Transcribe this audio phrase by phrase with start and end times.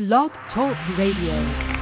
[0.00, 1.79] Blog Talk Radio.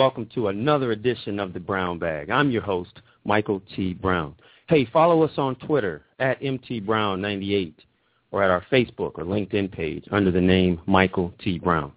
[0.00, 2.30] Welcome to another edition of the Brown Bag.
[2.30, 3.92] I'm your host, Michael T.
[3.92, 4.34] Brown.
[4.66, 7.74] Hey, follow us on Twitter at MTBrown98
[8.30, 11.58] or at our Facebook or LinkedIn page under the name Michael T.
[11.58, 11.92] Brown.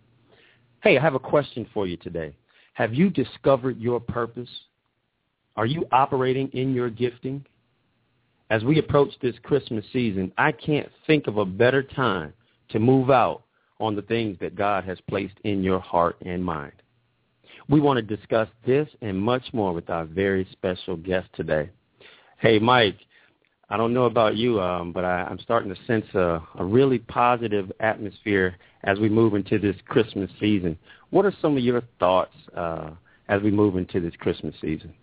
[0.82, 2.36] Hey, I have a question for you today.
[2.74, 4.50] Have you discovered your purpose?
[5.56, 7.46] Are you operating in your gifting?
[8.50, 12.34] As we approach this Christmas season, I can't think of a better time
[12.68, 13.44] to move out
[13.80, 16.83] on the things that God has placed in your heart and mind.
[17.70, 21.70] We want to discuss this and much more with our very special guest today.
[22.40, 22.98] Hey, Mike,
[23.70, 27.00] I don't know about you, um, but I, I'm starting to sense a, a really
[27.00, 30.78] positive atmosphere as we move into this Christmas season.
[31.10, 32.92] What are some of your thoughts uh,
[33.30, 34.94] as we move into this Christmas season?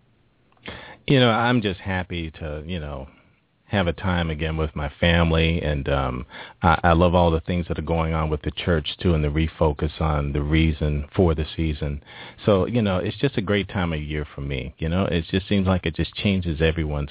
[1.06, 3.08] You know, I'm just happy to, you know,
[3.70, 6.26] have a time again with my family and um
[6.60, 9.22] I, I love all the things that are going on with the church too and
[9.22, 12.02] the refocus on the reason for the season.
[12.44, 14.74] So, you know, it's just a great time of year for me.
[14.78, 17.10] You know, it just seems like it just changes everyone's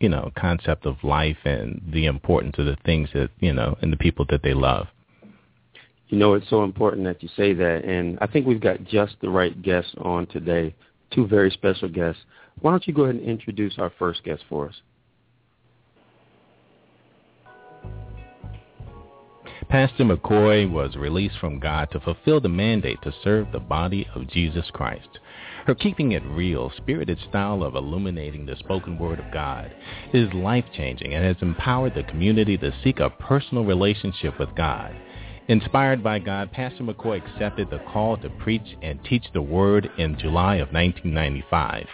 [0.00, 3.90] you know, concept of life and the importance of the things that, you know, and
[3.90, 4.88] the people that they love.
[6.08, 9.16] You know, it's so important that you say that and I think we've got just
[9.22, 10.74] the right guests on today,
[11.12, 12.20] two very special guests.
[12.60, 14.74] Why don't you go ahead and introduce our first guest for us?
[19.68, 24.28] Pastor McCoy was released from God to fulfill the mandate to serve the body of
[24.28, 25.08] Jesus Christ.
[25.66, 29.72] Her keeping it real, spirited style of illuminating the spoken word of God
[30.12, 34.94] is life-changing and has empowered the community to seek a personal relationship with God.
[35.46, 40.18] Inspired by God, Pastor McCoy accepted the call to preach and teach the Word in
[40.18, 41.86] July of 1995.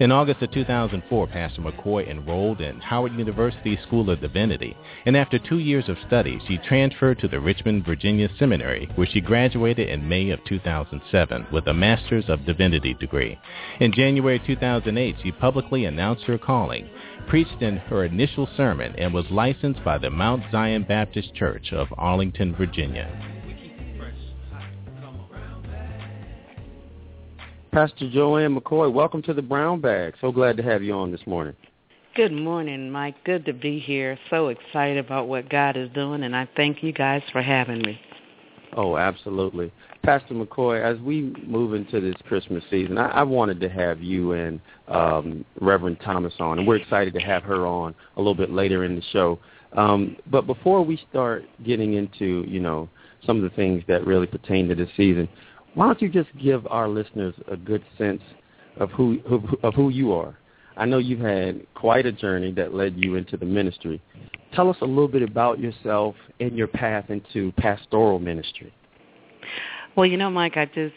[0.00, 5.38] In August of 2004, Pastor McCoy enrolled in Howard University School of Divinity, and after
[5.38, 10.08] two years of study, she transferred to the Richmond, Virginia Seminary, where she graduated in
[10.08, 13.38] May of 2007 with a Master's of Divinity degree.
[13.80, 16.88] In January 2008, she publicly announced her calling
[17.26, 21.88] preached in her initial sermon and was licensed by the Mount Zion Baptist Church of
[21.96, 23.10] Arlington, Virginia.
[27.72, 30.14] Pastor Joanne McCoy, welcome to the Brown Bag.
[30.20, 31.56] So glad to have you on this morning.
[32.14, 33.16] Good morning, Mike.
[33.24, 34.16] Good to be here.
[34.30, 38.00] So excited about what God is doing, and I thank you guys for having me.
[38.76, 39.72] Oh, absolutely.
[40.02, 44.32] Pastor McCoy, as we move into this Christmas season, I, I wanted to have you
[44.32, 48.50] and um, Reverend Thomas on, and we're excited to have her on a little bit
[48.50, 49.38] later in the show.
[49.76, 52.88] Um, but before we start getting into, you know,
[53.24, 55.28] some of the things that really pertain to this season,
[55.74, 58.22] why don't you just give our listeners a good sense
[58.76, 60.36] of who, who of who you are?
[60.76, 64.00] I know you've had quite a journey that led you into the ministry.
[64.54, 68.72] Tell us a little bit about yourself and your path into pastoral ministry.
[69.96, 70.94] Well, you know, Mike, I just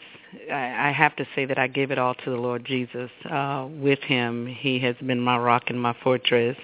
[0.52, 3.10] I have to say that I give it all to the Lord Jesus.
[3.30, 6.56] Uh, with Him, He has been my rock and my fortress,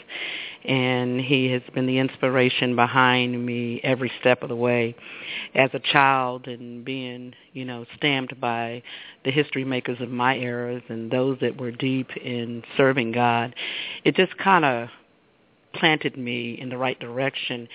[0.64, 4.94] and He has been the inspiration behind me every step of the way.
[5.54, 8.82] As a child, and being, you know, stamped by
[9.24, 13.54] the history makers of my eras and those that were deep in serving God,
[14.04, 14.88] it just kind of
[15.74, 17.68] planted me in the right direction.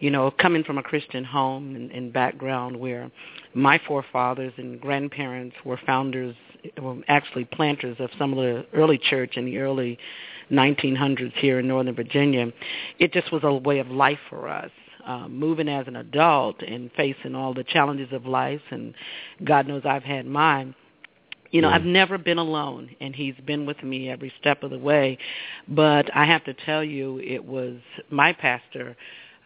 [0.00, 3.10] You know, coming from a Christian home and, and background where
[3.54, 6.34] my forefathers and grandparents were founders,
[6.80, 9.98] were actually planters of some of the early church in the early
[10.50, 12.52] 1900s here in Northern Virginia,
[12.98, 14.70] it just was a way of life for us.
[15.04, 18.94] Uh, moving as an adult and facing all the challenges of life, and
[19.42, 20.76] God knows I've had mine
[21.52, 21.68] you know.
[21.68, 25.18] I've never been alone, and he's been with me every step of the way.
[25.68, 27.76] But I have to tell you, it was
[28.10, 28.96] my pastor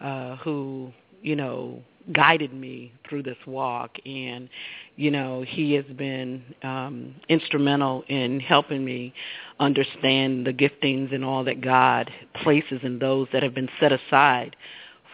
[0.01, 1.83] uh, who, you know,
[2.13, 4.49] guided me through this walk, and
[4.97, 9.13] you know, he has been um, instrumental in helping me
[9.61, 12.11] understand the giftings and all that God
[12.43, 14.57] places in those that have been set aside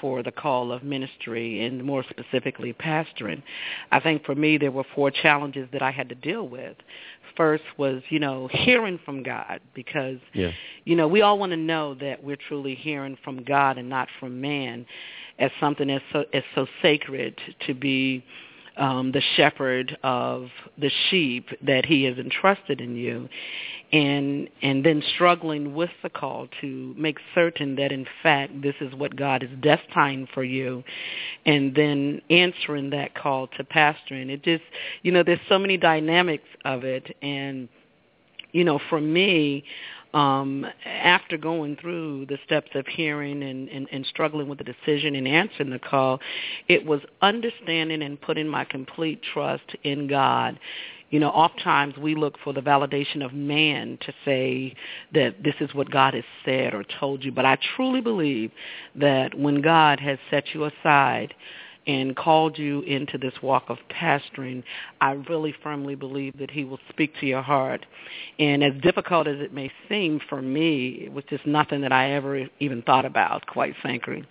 [0.03, 3.41] for the call of ministry and more specifically pastoring.
[3.93, 6.77] I think for me there were four challenges that I had to deal with.
[7.37, 10.51] First was, you know, hearing from God because, yeah.
[10.85, 14.09] you know, we all want to know that we're truly hearing from God and not
[14.19, 14.85] from man
[15.39, 18.25] as something as so, as so sacred to be
[18.77, 20.49] um, the shepherd of
[20.79, 23.29] the sheep that he has entrusted in you.
[23.93, 28.95] And and then struggling with the call to make certain that in fact this is
[28.95, 30.83] what God is destined for you.
[31.45, 34.65] And then answering that call to pastoring it just
[35.03, 37.15] you know there's so many dynamics of it.
[37.21, 37.69] And
[38.53, 39.65] you know for me
[40.15, 45.15] um, after going through the steps of hearing and, and, and struggling with the decision
[45.15, 46.21] and answering the call,
[46.69, 50.59] it was understanding and putting my complete trust in God.
[51.11, 54.75] You know, oftentimes we look for the validation of man to say
[55.13, 58.51] that this is what God has said or told you, but I truly believe
[58.95, 61.35] that when God has set you aside,
[61.87, 64.63] and called you into this walk of pastoring,
[65.01, 67.85] I really firmly believe that he will speak to your heart.
[68.39, 72.13] And as difficult as it may seem for me, it was just nothing that I
[72.13, 74.25] ever even thought about, quite frankly.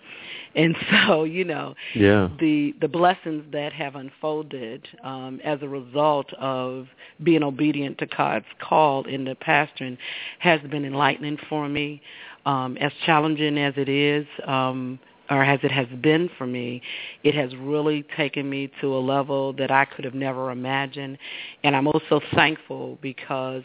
[0.54, 0.76] And
[1.06, 2.28] so, you know, yeah.
[2.40, 6.86] the the blessings that have unfolded um, as a result of
[7.22, 9.98] being obedient to God's call in the pastoring
[10.38, 12.00] has been enlightening for me.
[12.44, 14.98] Um, as challenging as it is, um,
[15.30, 16.82] or as it has been for me,
[17.24, 21.18] it has really taken me to a level that I could have never imagined.
[21.64, 23.62] And I'm also thankful because,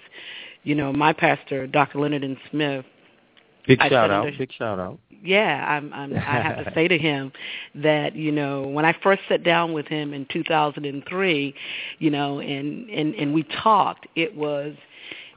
[0.64, 2.00] you know, my pastor, Dr.
[2.00, 2.38] Leonard N.
[2.52, 2.86] Smith,
[3.68, 4.26] Big I shout out!
[4.26, 4.98] Under, big shout out!
[5.22, 7.34] Yeah, I'm, I'm, I have to say to him
[7.76, 11.54] that you know when I first sat down with him in 2003,
[12.00, 14.74] you know, and and and we talked, it was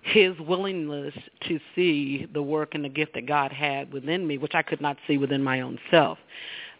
[0.02, 1.14] his willingness
[1.48, 4.80] to see the work and the gift that God had within me, which I could
[4.80, 6.18] not see within my own self.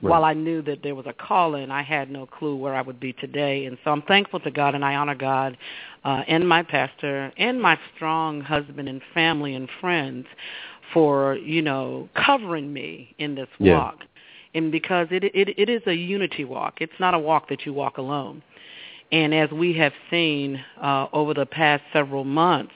[0.02, 0.10] Right.
[0.10, 2.98] While I knew that there was a calling, I had no clue where I would
[2.98, 3.66] be today.
[3.66, 5.58] And so I'm thankful to God and I honor God
[6.04, 10.26] uh, and my pastor and my strong husband and family and friends
[10.94, 13.76] for, you know, covering me in this yeah.
[13.76, 13.98] walk.
[14.54, 16.78] And because it, it it is a unity walk.
[16.80, 18.42] It's not a walk that you walk alone.
[19.12, 22.74] And as we have seen uh, over the past several months,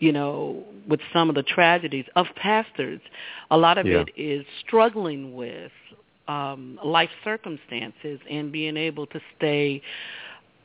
[0.00, 3.00] you know, with some of the tragedies of pastors,
[3.50, 4.00] a lot of yeah.
[4.02, 5.70] it is struggling with
[6.28, 9.80] um, life circumstances and being able to stay,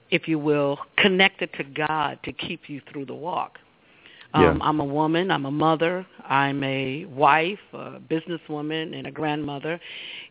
[0.09, 3.59] if you will, connected to God to keep you through the walk.
[4.33, 4.57] Um, yeah.
[4.61, 5.31] I'm a woman.
[5.31, 6.05] I'm a mother.
[6.25, 9.79] I'm a wife, a businesswoman, and a grandmother.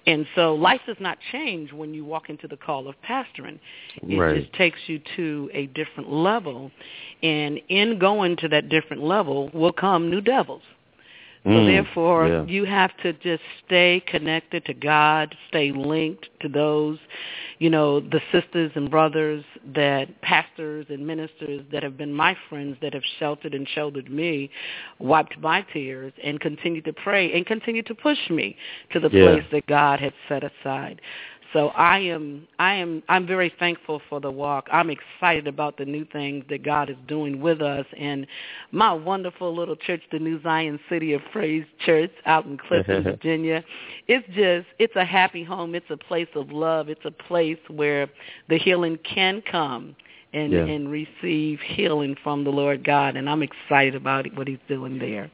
[0.06, 3.59] And so life does not change when you walk into the call of pastoring.
[4.02, 4.40] It right.
[4.40, 6.70] just takes you to a different level.
[7.23, 10.62] And in going to that different level will come new devils.
[11.46, 12.44] So mm, therefore, yeah.
[12.46, 16.98] you have to just stay connected to God, stay linked to those,
[17.60, 19.44] you know, the sisters and brothers
[19.76, 24.50] that pastors and ministers that have been my friends that have sheltered and shouldered me,
[24.98, 28.56] wiped my tears, and continue to pray and continue to push me
[28.92, 29.26] to the yeah.
[29.26, 31.00] place that God had set aside.
[31.56, 34.68] So I am I am I'm very thankful for the walk.
[34.70, 38.26] I'm excited about the new things that God is doing with us and
[38.72, 43.64] my wonderful little church, the New Zion City of Praise Church out in Clifton, Virginia.
[44.06, 45.75] It's just it's a happy home.
[45.75, 46.90] It's a place of love.
[46.90, 48.10] It's a place where
[48.50, 49.96] the healing can come
[50.34, 50.58] and yeah.
[50.58, 55.30] and receive healing from the Lord God and I'm excited about what he's doing there.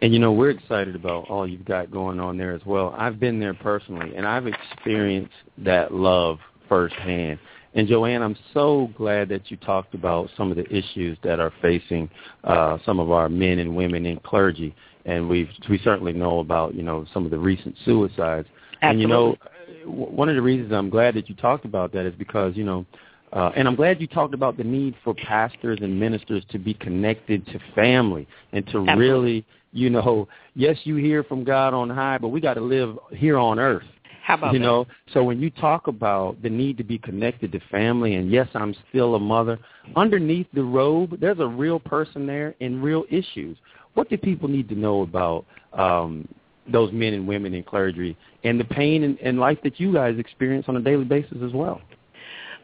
[0.00, 2.94] And you know, we're excited about all you've got going on there as well.
[2.96, 6.38] I've been there personally, and I've experienced that love
[6.68, 7.38] firsthand.
[7.74, 11.52] And Joanne, I'm so glad that you talked about some of the issues that are
[11.60, 12.08] facing
[12.44, 14.74] uh, some of our men and women in clergy.
[15.04, 18.48] And we've we certainly know about you know some of the recent suicides.
[18.82, 18.88] Absolutely.
[18.90, 19.36] And you know,
[19.84, 22.86] one of the reasons I'm glad that you talked about that is because you know
[23.32, 26.74] Uh, and I'm glad you talked about the need for pastors and ministers to be
[26.74, 28.96] connected to family and to Absolutely.
[28.96, 32.98] really, you know, yes, you hear from God on high, but we got to live
[33.10, 33.84] here on earth.
[34.22, 34.64] How about you that?
[34.64, 38.46] know, so when you talk about the need to be connected to family, and yes,
[38.54, 39.58] I'm still a mother,
[39.96, 43.56] underneath the robe, there's a real person there and real issues.
[43.94, 46.28] What do people need to know about um,
[46.70, 50.18] those men and women in clergy and the pain and, and life that you guys
[50.18, 51.80] experience on a daily basis as well?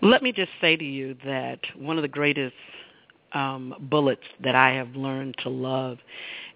[0.03, 2.55] Let me just say to you that one of the greatest
[3.33, 5.99] um, bullets that I have learned to love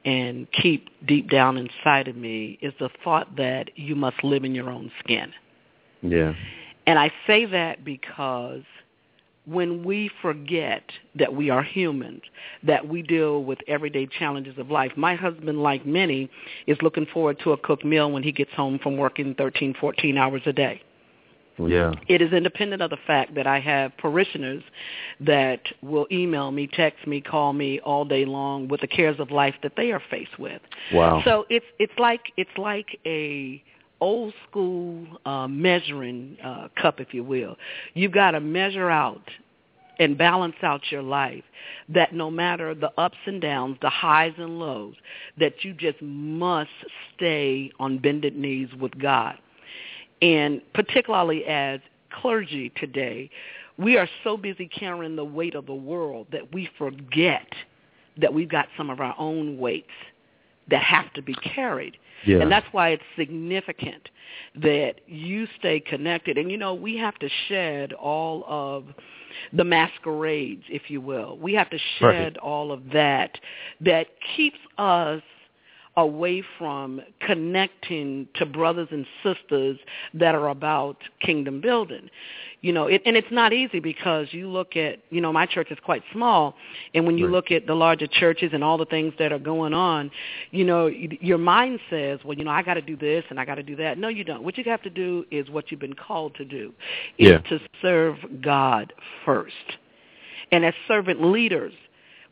[0.05, 4.55] and keep deep down inside of me is the thought that you must live in
[4.55, 5.33] your own skin.
[6.03, 6.35] Yeah.
[6.87, 8.63] And I say that because
[9.45, 10.83] when we forget
[11.15, 12.23] that we are humans,
[12.63, 14.93] that we deal with everyday challenges of life.
[14.97, 16.31] My husband, like many,
[16.67, 20.19] is looking forward to a cooked meal when he gets home from working 13, 14
[20.19, 20.83] hours a day.
[21.59, 21.93] Yeah.
[22.09, 24.63] It is independent of the fact that I have parishioners
[25.21, 29.31] that will email me, text me, call me all day long with the cares of
[29.31, 30.61] life that they are faced with.
[30.93, 31.23] Wow.
[31.25, 33.63] So it's it's like it's like a
[34.01, 37.57] old school uh, measuring uh, cup, if you will.
[37.95, 39.29] You've got to measure out
[39.99, 41.43] and balance out your life
[41.89, 44.95] that no matter the ups and downs, the highs and lows,
[45.39, 46.71] that you just must
[47.17, 49.37] stay on bended knees with God.
[50.23, 53.31] And particularly as clergy today,
[53.77, 57.47] we are so busy carrying the weight of the world that we forget
[58.21, 59.87] that we've got some of our own weights
[60.71, 61.97] that have to be carried.
[62.27, 62.39] Yeah.
[62.41, 64.09] And that's why it's significant
[64.57, 66.37] that you stay connected.
[66.37, 68.85] And, you know, we have to shed all of
[69.53, 71.39] the masquerades, if you will.
[71.39, 72.37] We have to shed Right.
[72.39, 73.39] all of that
[73.81, 75.23] that keeps us
[75.99, 79.79] away from connecting to brothers and sisters
[80.15, 82.09] that are about kingdom building.
[82.61, 85.71] You know, it, and it's not easy because you look at, you know, my church
[85.71, 86.55] is quite small,
[86.95, 87.33] and when you Right.
[87.33, 90.11] look at the larger churches and all the things that are going on,
[90.51, 93.45] you know, your mind says, well, you know, I got to do this and I
[93.45, 93.99] got to do that.
[93.99, 94.43] No, you don't.
[94.43, 96.73] What you have to do is what you've been called to do,
[97.19, 97.39] is Yeah.
[97.39, 98.93] to serve God
[99.25, 99.79] first.
[100.51, 101.75] And as servant leaders,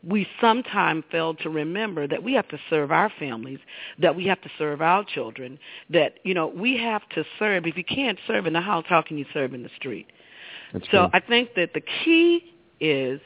[0.06, 3.58] we sometimes fail to remember that we have to serve our families,
[3.98, 5.58] that we have to serve our children,
[5.90, 7.66] that, you know, we have to serve.
[7.66, 10.06] If you can't serve in the house, how can you serve in the street?
[10.72, 11.08] That's So true.
[11.12, 13.20] I think that the key is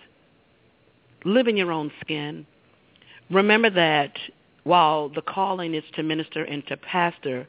[1.24, 2.46] live in your own skin.
[3.30, 4.16] Remember that
[4.64, 7.46] while the calling is to minister and to pastor,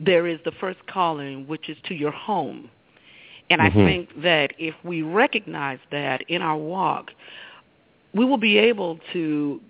[0.00, 2.70] there is the first calling, which is to your home.
[3.50, 3.84] And I Mhm.
[3.84, 7.12] think that if we recognize that in our walk,
[8.14, 9.60] we will be able to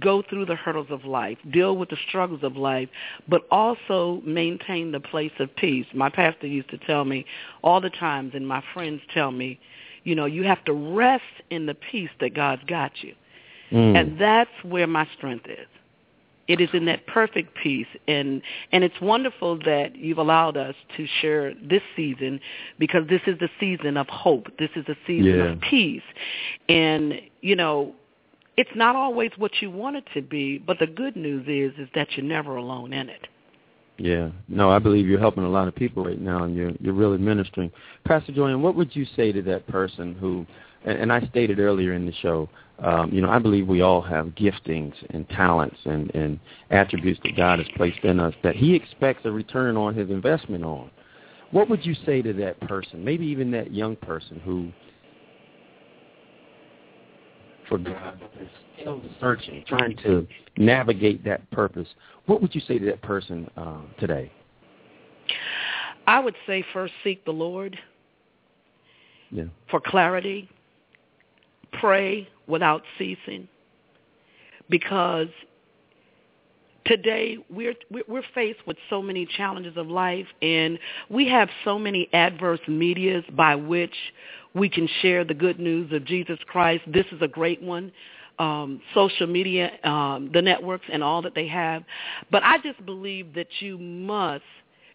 [0.00, 2.88] go through the hurdles of life, deal with the struggles of life,
[3.28, 5.86] but also maintain the place of peace.
[5.94, 7.26] My pastor used to tell me
[7.62, 9.60] all the times, and my friends tell me,
[10.04, 13.14] you know, you have to rest in the peace that God's got you.
[13.70, 14.00] Mm.
[14.00, 15.66] And that's where my strength is.
[16.48, 21.06] It is in that perfect peace and and it's wonderful that you've allowed us to
[21.20, 22.40] share this season
[22.78, 24.48] because this is the season of hope.
[24.58, 25.52] This is the season Yeah.
[25.52, 26.02] of peace.
[26.68, 27.94] And you know,
[28.56, 31.88] it's not always what you want it to be, but the good news is is
[31.94, 33.28] that you're never alone in it.
[33.98, 34.30] Yeah.
[34.48, 37.18] No, I believe you're helping a lot of people right now, and you're you're really
[37.18, 37.70] ministering.
[38.04, 40.46] Pastor Joanne, what would you say to that person who,
[40.84, 44.00] and, and I stated earlier in the show, um, you know, I believe we all
[44.02, 48.74] have giftings and talents and and attributes that God has placed in us that He
[48.74, 50.90] expects a return on His investment on.
[51.52, 54.72] What would you say to that person, maybe even that young person who,
[57.68, 58.48] for God, but is
[58.80, 60.26] still searching, trying to
[60.56, 61.88] navigate that purpose?
[62.26, 64.30] What would you say to that person uh, today?
[66.06, 67.78] I would say first seek the Lord
[69.30, 69.44] Yeah.
[69.70, 70.48] for clarity.
[71.80, 73.48] Pray without ceasing.
[74.68, 75.28] Because
[76.84, 80.78] today we're we're we're faced with so many challenges of life and
[81.08, 83.94] we have so many adverse medias by which
[84.54, 86.82] we can share the good news of Jesus Christ.
[86.86, 87.92] This is a great one.
[88.38, 91.84] Um, social media, um, the networks and all that they have.
[92.30, 94.42] But I just believe that you must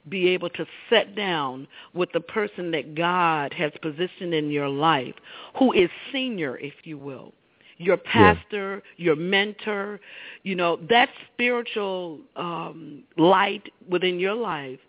[0.09, 5.13] be able to sit down with the person that God has positioned in your life,
[5.59, 7.33] who is senior, if you will,
[7.77, 9.99] your pastor, your mentor,
[10.43, 14.79] you know, that spiritual um, light within your life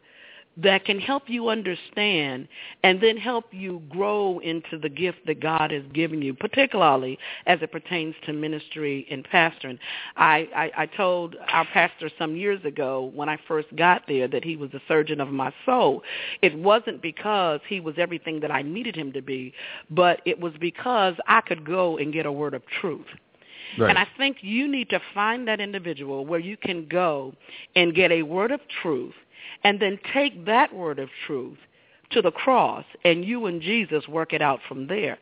[0.62, 2.48] that can help you understand
[2.82, 7.60] and then help you grow into the gift that God has given you, particularly as
[7.62, 9.78] it pertains to ministry and pastoring.
[10.16, 14.44] I, I, I told our pastor some years ago when I first got there that
[14.44, 16.02] he was the surgeon of my soul.
[16.42, 19.52] It wasn't because he was everything that I needed him to be,
[19.90, 23.06] but it was because I could go and get a word of truth.
[23.78, 23.90] Right.
[23.90, 27.34] And I think you need to find that individual where you can go
[27.76, 29.14] and get a word of truth
[29.64, 31.59] and then take that word of truth
[32.11, 35.19] to the cross and you and Jesus work it out from there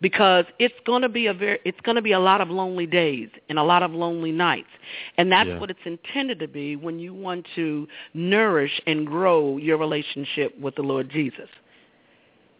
[0.00, 2.86] because it's going to be a very it's going to be a lot of lonely
[2.86, 4.68] days and a lot of lonely nights
[5.16, 5.58] and that's Yeah.
[5.58, 10.76] what it's intended to be when you want to nourish and grow your relationship with
[10.76, 11.48] the Lord Jesus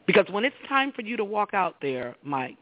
[0.06, 2.56] because when it's time for you to walk out there Mike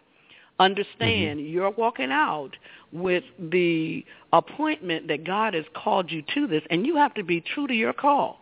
[0.59, 1.49] understand Mm-hmm.
[1.49, 2.51] you're walking out
[2.93, 7.41] with the appointment that God has called you to this and you have to be
[7.41, 8.41] true to your call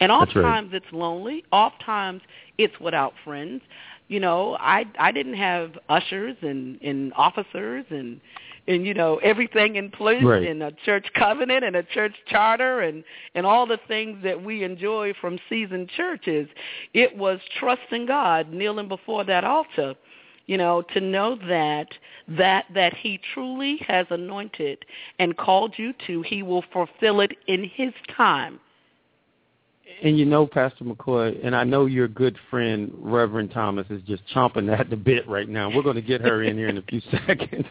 [0.00, 0.44] and That's right.
[0.44, 1.44] oftentimes it's lonely.
[1.52, 2.22] Oftentimes
[2.58, 3.62] it's without friends.
[4.08, 8.20] You know, I I didn't have ushers and and officers and
[8.68, 10.46] and you know everything in place Right.
[10.46, 13.02] and a church covenant and a church charter and
[13.34, 16.48] and all the things that we enjoy from seasoned churches.
[16.94, 19.94] It was trusting God, kneeling before that altar,
[20.46, 21.88] you know, to know that
[22.28, 24.84] that that he truly has anointed
[25.18, 28.60] and called you to, he will fulfill it in his time.
[30.02, 34.22] And you know, Pastor McCoy, and I know your good friend Reverend Thomas is just
[34.34, 35.70] chomping at the bit right now.
[35.74, 37.66] We're going to get her in here in a few seconds,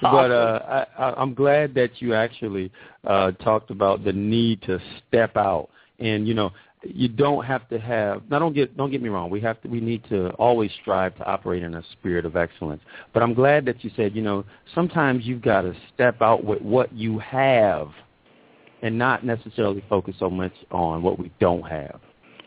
[0.00, 2.72] but uh, I, I, I'm glad that you actually
[3.06, 5.68] uh, talked about the need to step out.
[5.98, 6.52] And you know,
[6.82, 8.22] you don't have to have.
[8.30, 9.30] Now, don't get don't get me wrong.
[9.30, 9.68] We have to.
[9.68, 12.82] We need to always strive to operate in a spirit of excellence.
[13.12, 16.62] But I'm glad that you said, you know, sometimes you've got to step out with
[16.62, 17.88] what you have
[18.82, 22.00] and not necessarily focus so much on what we don't have.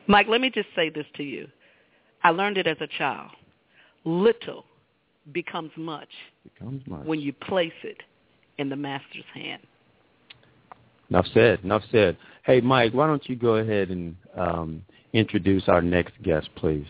[0.07, 1.47] Mike, let me just say this to you.
[2.23, 3.31] I learned it as a child.
[4.05, 4.65] Little
[5.31, 6.09] becomes much
[6.43, 7.05] Becomes much.
[7.05, 7.97] when you place it
[8.57, 9.61] in the master's hand.
[11.09, 11.59] Enough said.
[11.63, 12.17] Enough said.
[12.43, 14.83] Hey, Mike, why don't you go ahead and um,
[15.13, 16.85] introduce our next guest, please?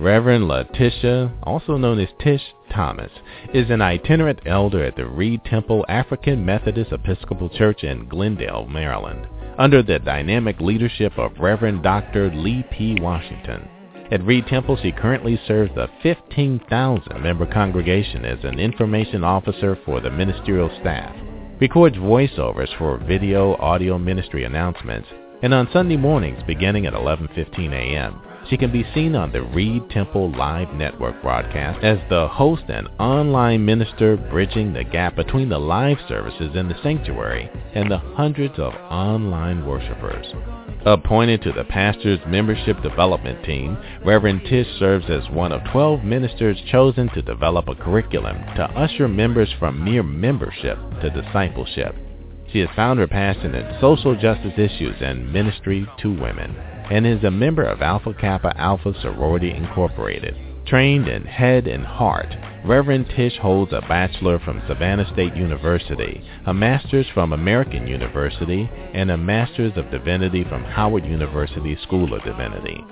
[0.00, 2.40] Reverend Latisha, also known as Tish
[2.72, 3.10] Thomas,
[3.52, 8.66] is an itinerant elder at the Reid Temple African Methodist Episcopal Church in Glenn Dale,
[8.66, 9.28] Maryland,
[9.58, 12.30] under the dynamic leadership of Reverend Dr.
[12.34, 12.96] Lee P.
[12.98, 13.68] Washington.
[14.10, 20.10] At Reid Temple, she currently serves the 15,000-member congregation as an information officer for the
[20.10, 21.14] ministerial staff,
[21.60, 25.08] records voiceovers for video audio ministry announcements,
[25.42, 28.22] and on Sunday mornings beginning at 11:15 a.m.
[28.48, 32.88] She can be seen on the Reid Temple Live Network broadcast as the host and
[32.98, 38.58] online minister bridging the gap between the live services in the sanctuary and the hundreds
[38.58, 40.26] of online worshipers.
[40.86, 46.58] Appointed to the pastor's membership development team, Reverend Tish serves as one of 12 ministers
[46.72, 51.94] chosen to develop a curriculum to usher members from mere membership to discipleship.
[52.50, 56.56] She has found her passion in social justice issues and ministry to women,
[56.90, 60.36] and is a member of Alpha Kappa Alpha Sorority Incorporated.
[60.66, 62.28] Trained in head and heart,
[62.64, 69.10] Reverend Tish holds a bachelor from Savannah State University, a master's from American University, and
[69.10, 72.84] a master's of divinity from Howard University School of Divinity.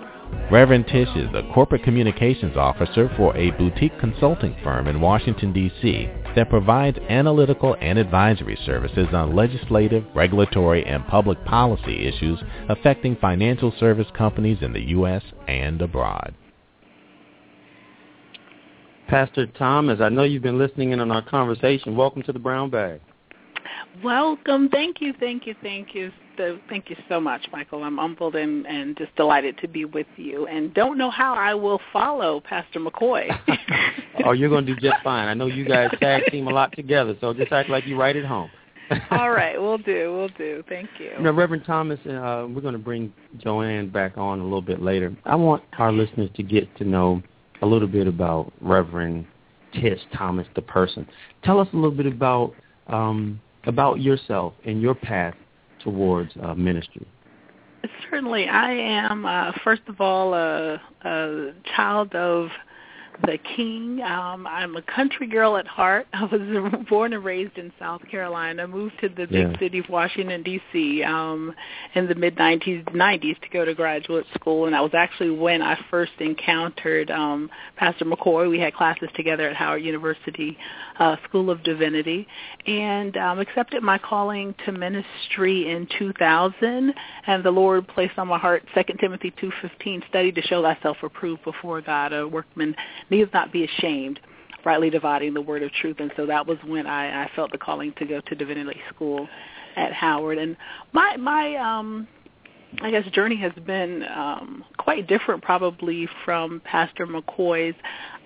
[0.51, 6.09] Reverend Tish is the corporate communications officer for a boutique consulting firm in Washington, D.C.
[6.39, 13.75] that provides analytical and advisory services on legislative, regulatory, and public policy issues affecting financial
[13.81, 15.25] service companies in the U.S.
[15.49, 16.33] and abroad.
[19.09, 21.97] Pastor Thomas, I know you've been listening in on our conversation.
[21.97, 23.01] Welcome to the Brown Bag.
[24.03, 24.69] Welcome.
[24.69, 26.11] Thank you, thank you, thank you.
[26.37, 27.83] So, thank you so much, Michael.
[27.83, 31.55] I'm humbled and, and just delighted to be with you and don't know how I
[31.55, 33.29] will follow Pastor McCoy.
[34.25, 35.27] oh, you're going to do just fine.
[35.27, 38.15] I know you guys tag team a lot together, so just act like you're right
[38.15, 38.51] at home.
[39.11, 40.63] All right, we'll do, we'll do.
[40.69, 41.11] Thank you.
[41.21, 45.15] Now, Reverend Thomas, uh, we're going to bring Joanne back on a little bit later.
[45.25, 47.23] I want our listeners to get to know
[47.63, 49.27] a little bit about Reverend
[49.75, 51.07] Tish Thomas, the person.
[51.45, 52.55] Tell us a little bit about
[52.87, 55.35] um, about yourself and your path
[55.85, 57.07] towards uh, ministry.
[58.11, 62.49] Certainly, I am uh, first of all a, a child of
[63.23, 64.01] the King.
[64.03, 66.07] Um, I'm a country girl at heart.
[66.13, 66.41] I was
[66.89, 68.67] born and raised in South Carolina.
[68.67, 71.03] Moved to the big city of Washington D.C.
[71.03, 71.55] Um,
[71.95, 75.63] in the mid 90s, 90s to go to graduate school, and that was actually when
[75.63, 78.49] I first encountered um, Pastor McCoy.
[78.49, 80.57] We had classes together at Howard University
[80.99, 82.27] uh, School of Divinity,
[82.67, 86.95] and um, accepted my calling to ministry in 2000.
[87.27, 91.45] And the Lord placed on my heart 2 Timothy 2:15, study to show thyself approved
[91.45, 92.75] before God, a workman
[93.11, 94.21] needs not be ashamed
[94.65, 95.97] rightly dividing the word of truth.
[95.99, 99.29] And so that was when I, I felt the calling to go to divinity school
[99.77, 100.39] at Howard.
[100.39, 100.57] And
[100.93, 102.09] my my um
[102.83, 107.77] I guess journey has been um quite different probably from Pastor McCoy's.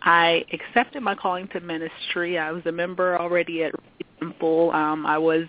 [0.02, 2.38] I accepted my calling to ministry.
[2.38, 3.72] I was a member already at
[4.18, 4.70] Temple.
[4.72, 5.44] Um I was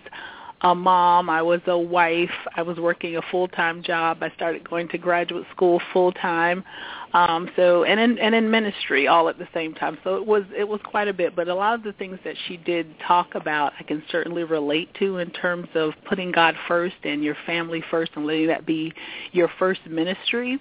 [0.64, 4.22] a mom, I was a wife, I was working a full-time job.
[4.22, 6.64] I started going to graduate school full-time.
[7.12, 9.98] Um so and in and in ministry all at the same time.
[10.02, 12.34] So it was it was quite a bit, but a lot of the things that
[12.48, 16.96] she did talk about I can certainly relate to in terms of putting God first
[17.04, 18.92] and your family first and letting that be
[19.32, 20.58] your first ministry.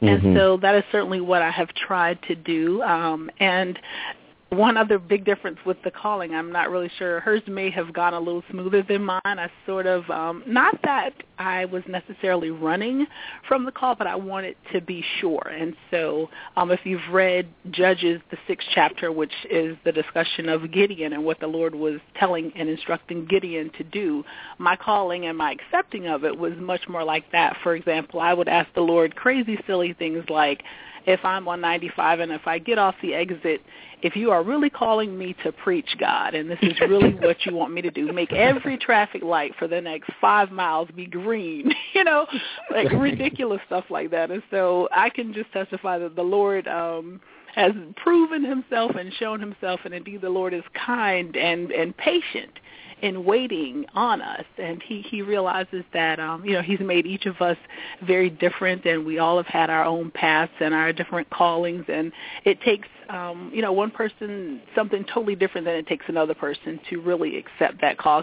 [0.00, 0.36] And Mhm.
[0.36, 2.82] so that is certainly what I have tried to do.
[2.82, 3.78] Um, and
[4.56, 7.20] one other big difference with the calling, I'm not really sure.
[7.20, 9.20] Hers may have gone a little smoother than mine.
[9.24, 13.06] I sort of, um, not that I was necessarily running
[13.48, 15.48] from the call, but I wanted to be sure.
[15.48, 20.70] And so um, if you've read Judges, the sixth chapter, which is the discussion of
[20.72, 24.24] Gideon and what the Lord was telling and instructing Gideon to do,
[24.58, 27.56] my calling and my accepting of it was much more like that.
[27.62, 30.62] For example, I would ask the Lord crazy, silly things like,
[31.06, 33.60] if I'm on 95 and if I get off the exit,
[34.02, 37.54] if you are really calling me to preach God and this is really what you
[37.54, 41.72] want me to do, make every traffic light for the next five miles be green,
[41.94, 42.26] you know,
[42.70, 44.30] like ridiculous stuff like that.
[44.30, 47.20] And so I can just testify that the Lord um
[47.54, 52.58] has proven himself and shown himself and indeed the Lord is kind and and patient
[53.04, 54.46] in waiting on us.
[54.56, 57.58] And he he realizes that um you know he's made each of us
[58.02, 62.12] very different and we all have had our own paths and our different callings and
[62.44, 66.80] it takes um you know one person something totally different than it takes another person
[66.90, 68.22] to really accept that call.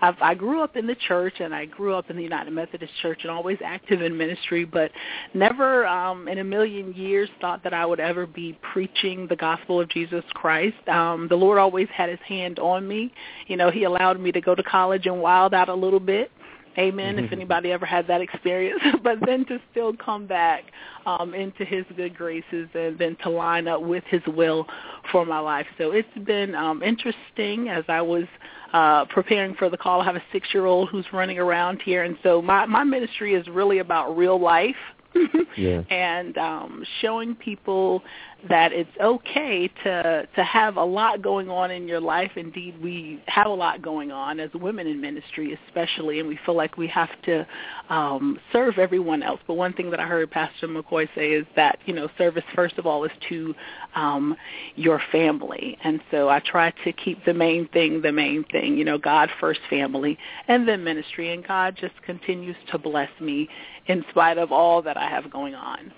[0.00, 2.92] I I grew up in the church and I grew up in the United Methodist
[3.02, 4.90] Church and always active in ministry but
[5.32, 9.80] never um in a million years thought that I would ever be preaching the gospel
[9.80, 10.88] of Jesus Christ.
[10.88, 13.12] Um the Lord always had his hand on me.
[13.46, 16.30] You know he allowed me to go to college and wild out a little bit
[16.78, 17.18] Amen.
[17.18, 20.64] If anybody ever had that experience, but then to still come back
[21.06, 24.66] um, into His good graces and then to line up with His will
[25.10, 25.66] for my life.
[25.78, 28.24] So it's been um, interesting as I was
[28.72, 30.00] uh, preparing for the call.
[30.00, 33.78] I have a six-year-old who's running around here, and so my my ministry is really
[33.78, 34.76] about real life.
[35.56, 35.82] Yeah.
[35.88, 38.02] and um, showing people
[38.48, 42.32] that it's okay to to have a lot going on in your life.
[42.36, 46.54] Indeed, we have a lot going on as women in ministry, especially, and we feel
[46.54, 47.46] like we have to
[47.88, 49.40] um, serve everyone else.
[49.46, 52.78] But one thing that I heard Pastor McCoy say is that you know service first
[52.78, 53.54] of all is to
[53.94, 54.36] um,
[54.76, 58.76] your family, and so I try to keep the main thing the main thing.
[58.76, 63.48] You know, God first, family, and then ministry, and God just continues to bless me
[63.86, 65.92] in spite of all that I have going on.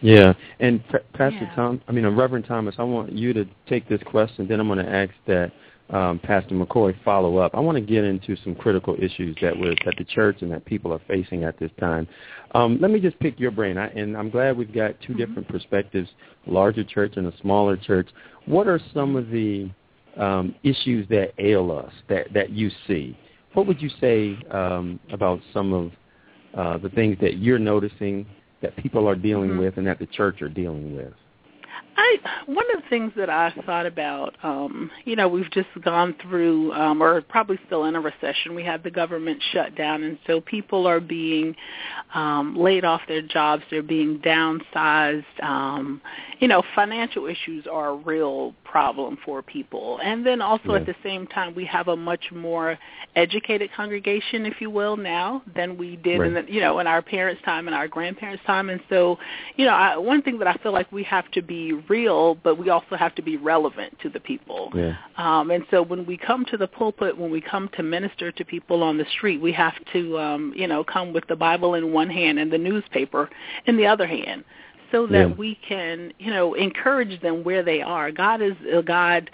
[0.00, 1.54] Yeah, and P- Pastor Yeah.
[1.54, 4.46] Tom, I mean uh, Reverend Thomas, I want you to take this question.
[4.46, 5.52] Then I'm going to ask that
[5.90, 7.54] um, Pastor McCoy follow up.
[7.54, 10.64] I want to get into some critical issues that we're, that the church and that
[10.64, 12.08] people are facing at this time.
[12.54, 15.48] Um, let me just pick your brain, I, and I'm glad we've got 2 different
[15.48, 16.08] perspectives:
[16.46, 18.08] larger church and a smaller church.
[18.46, 19.70] What are some of the
[20.16, 23.16] um, issues that ail us that that you see?
[23.54, 25.92] What would you say um, about some of
[26.54, 28.26] uh, the things that you're noticing
[28.60, 29.58] that people are dealing Mhm.
[29.58, 31.12] with and that the church are dealing with?
[31.98, 36.14] I one of the things that I thought about, um, you know, we've just gone
[36.22, 38.54] through, um, or probably still in a recession.
[38.54, 41.56] We had the government shut down, and so people are being
[42.14, 43.62] um, laid off their jobs.
[43.70, 45.24] They're being downsized.
[45.42, 46.00] Um,
[46.38, 49.98] you know, financial issues are a real problem for people.
[50.02, 50.80] And then also Yeah.
[50.80, 52.78] at the same time, we have a much more
[53.24, 57.00] educated congregation, if you will, now than we did in the, you know, in our
[57.00, 58.68] parents' time and our grandparents' time.
[58.68, 59.18] And so,
[59.58, 62.58] you know, I, one thing that I feel like we have to be real, but
[62.58, 64.70] we also have to be relevant to the people.
[64.74, 64.96] Yeah.
[65.16, 68.44] Um, and so when we come to the pulpit, when we come to minister to
[68.44, 71.94] people on the street, we have to, um, you know, come with the Bible in
[71.94, 73.30] one hand and the newspaper
[73.64, 74.44] in the other hand
[74.90, 75.34] so that Yeah.
[75.34, 78.10] we can, you know, encourage them where they are.
[78.10, 79.30] God is a God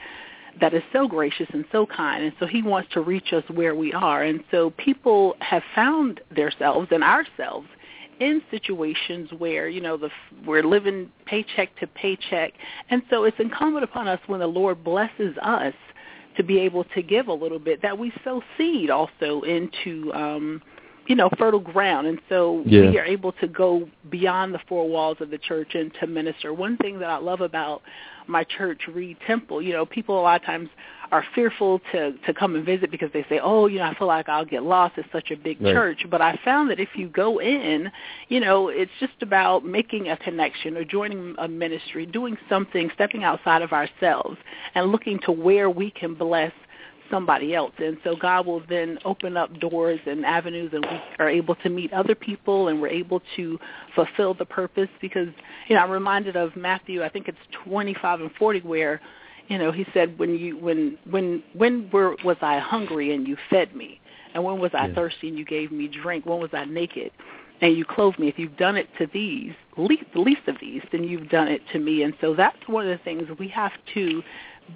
[0.60, 3.74] that is so gracious and so kind, and so he wants to reach us where
[3.74, 4.22] we are.
[4.22, 7.68] And so people have found themselves and ourselves
[8.20, 10.10] in situations where you know the
[10.46, 12.52] we're living paycheck to paycheck,
[12.90, 15.74] and so it's incumbent upon us when the Lord blesses us
[16.36, 20.62] to be able to give a little bit that we sow seed also into um
[21.06, 22.90] you know fertile ground and so yeah.
[22.90, 26.52] we are able to go beyond the four walls of the church and to minister
[26.52, 27.82] one thing that i love about
[28.26, 30.68] my church reid temple you know people a lot of times
[31.10, 34.06] are fearful to to come and visit because they say oh you know i feel
[34.06, 35.72] like i'll get lost it's such a big right.
[35.72, 37.90] church but i found that if you go in
[38.28, 43.24] you know it's just about making a connection or joining a ministry doing something stepping
[43.24, 44.38] outside of ourselves
[44.74, 46.52] and looking to where we can bless
[47.12, 47.72] somebody else.
[47.78, 51.68] And so God will then open up doors and avenues and we are able to
[51.68, 53.58] meet other people and we're able to
[53.94, 55.28] fulfill the purpose because,
[55.68, 59.00] you know, I'm reminded of Matthew, I think it's 25 and 40 where,
[59.48, 63.36] you know, he said, when you, when, when, when were, was I hungry and you
[63.50, 64.00] fed me?
[64.34, 64.94] And when was I yeah.
[64.94, 66.24] thirsty and you gave me drink?
[66.24, 67.12] When was I naked?
[67.60, 68.26] and you clothed me.
[68.28, 71.62] If you've done it to these, least, the least of these, then you've done it
[71.72, 72.02] to me.
[72.02, 74.20] And so that's one of the things we have to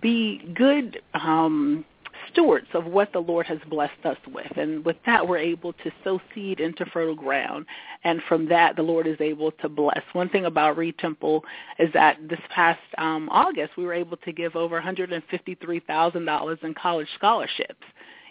[0.00, 1.84] be good um,
[2.32, 4.56] stewards of what the Lord has blessed us with.
[4.56, 7.66] And with that, we're able to sow seed into fertile ground.
[8.04, 10.02] And from that, the Lord is able to bless.
[10.12, 11.44] One thing about Reid Temple
[11.78, 17.08] is that this past um, August, we were able to give over $153,000 in college
[17.16, 17.84] scholarships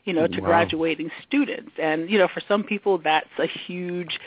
[0.05, 0.47] you know, to wow.
[0.47, 1.71] graduating students.
[1.81, 4.19] And, you know, for some people that's a huge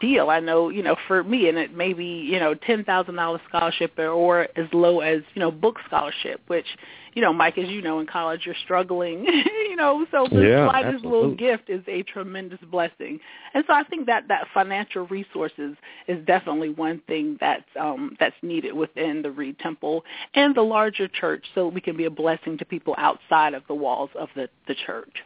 [0.00, 0.30] deal.
[0.30, 3.40] I know, you know, for me, and it may be, you know, ten thousand dollar
[3.48, 6.66] scholarship or, or as low as, you know, book scholarship, which,
[7.14, 9.24] you know, Mike, as you know, in college you're struggling,
[9.68, 13.20] you know, so the yeah, slightest little gift is a tremendous blessing.
[13.54, 15.76] And so I think that that financial resources
[16.08, 21.08] is definitely one thing that's um that's needed within the Reid Temple and the larger
[21.08, 24.48] church so we can be a blessing to people outside of the walls of the
[24.68, 25.16] the church.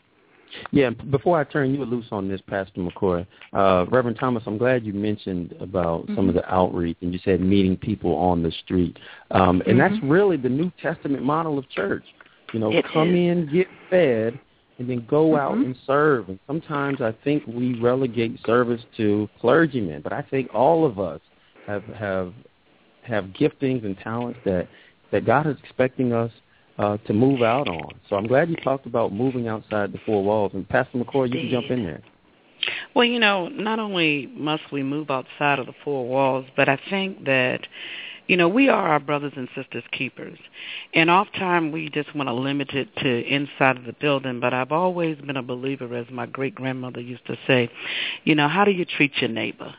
[0.70, 4.84] Yeah, before I turn you loose on this, Pastor McCoy, uh, Reverend Thomas, I'm glad
[4.84, 6.16] you mentioned about mm-hmm.
[6.16, 8.98] some of the outreach, and you said meeting people on the street,
[9.30, 9.78] um, and mm-hmm.
[9.78, 12.04] that's really the New Testament model of church.
[12.52, 13.14] You know, it come is.
[13.14, 14.38] in, get fed,
[14.78, 15.40] and then go mm-hmm.
[15.40, 16.28] out and serve.
[16.28, 21.20] And sometimes I think we relegate service to clergymen, but I think all of us
[21.66, 22.32] have have
[23.02, 24.68] have giftings and talents that
[25.12, 26.30] that God is expecting us
[26.78, 27.90] uh, to move out on.
[28.08, 30.52] So I'm glad you talked about moving outside the four walls.
[30.54, 32.02] And Pastor McCoy, you can jump in there.
[32.94, 36.78] Well, you know, not only must we move outside of the four walls, but I
[36.90, 37.66] think that,
[38.26, 40.38] you know, we are our brothers and sisters keepers.
[40.94, 44.72] And oftentimes we just want to limit it to inside of the building, but I've
[44.72, 47.70] always been a believer, as my great-grandmother used to say,
[48.24, 49.74] you know, how do you treat your neighbor?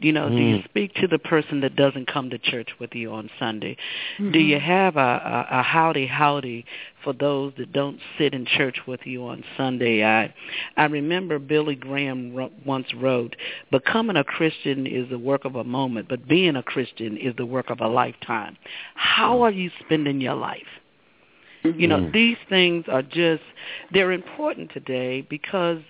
[0.00, 0.36] You know, mm.
[0.36, 3.76] do you speak to the person that doesn't come to church with you on Sunday?
[4.18, 4.32] Mm-hmm.
[4.32, 6.64] Do you have a, a, a howdy howdy
[7.02, 10.04] for those that don't sit in church with you on Sunday?
[10.04, 10.32] I
[10.76, 13.34] I remember Billy Graham ro- once wrote,
[13.70, 17.46] "Becoming a Christian is the work of a moment, but being a Christian is the
[17.46, 18.56] work of a lifetime."
[18.94, 20.68] How are you spending your life?
[21.64, 22.12] You know, Mm.
[22.12, 23.42] these things are just,
[23.92, 25.80] they're important today because,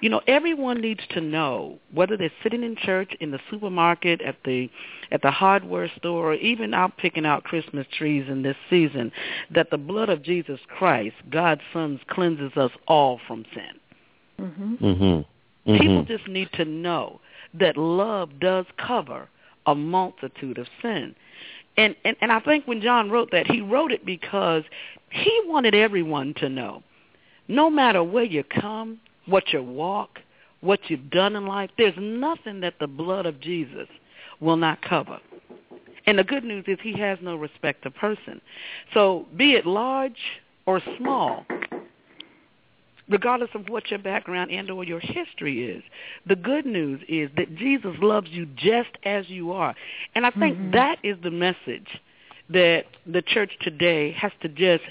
[0.00, 4.36] you know, everyone needs to know, whether they're sitting in church, in the supermarket, at
[4.44, 4.68] the
[5.10, 9.12] at the hardware store, or even out picking out Christmas trees in this season,
[9.50, 13.80] that the blood of Jesus Christ, God's Son, cleanses us all from sin.
[14.40, 14.84] Mm-hmm.
[14.84, 15.78] Mm-hmm.
[15.78, 17.20] People just need to know
[17.54, 19.28] that love does cover
[19.66, 21.14] a multitude of sin.
[21.76, 24.62] And, and and I think when John wrote that, he wrote it because
[25.10, 26.82] he wanted everyone to know,
[27.48, 30.20] no matter where you come, what you walk,
[30.60, 33.88] what you've done in life, there's nothing that the blood of Jesus
[34.40, 35.18] will not cover.
[36.06, 38.40] And the good news is he has no respect of person.
[38.92, 40.18] So be it large
[40.66, 41.46] or small,
[43.08, 45.82] regardless of what your background and or your history is,
[46.26, 49.74] the good news is that Jesus loves you just as you are.
[50.14, 50.72] And I think Mhm.
[50.72, 52.00] that is the message
[52.48, 54.84] that the church today has to just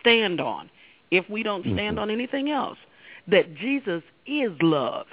[0.00, 0.70] stand on
[1.10, 2.02] if we don't stand Mhm.
[2.02, 2.78] on anything else
[3.26, 5.06] that Jesus is love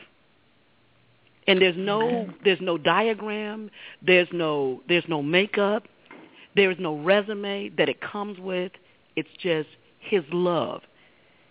[1.47, 5.87] and there's no there's no diagram there's no there's no makeup
[6.55, 8.71] there's no resume that it comes with
[9.15, 10.81] it's just his love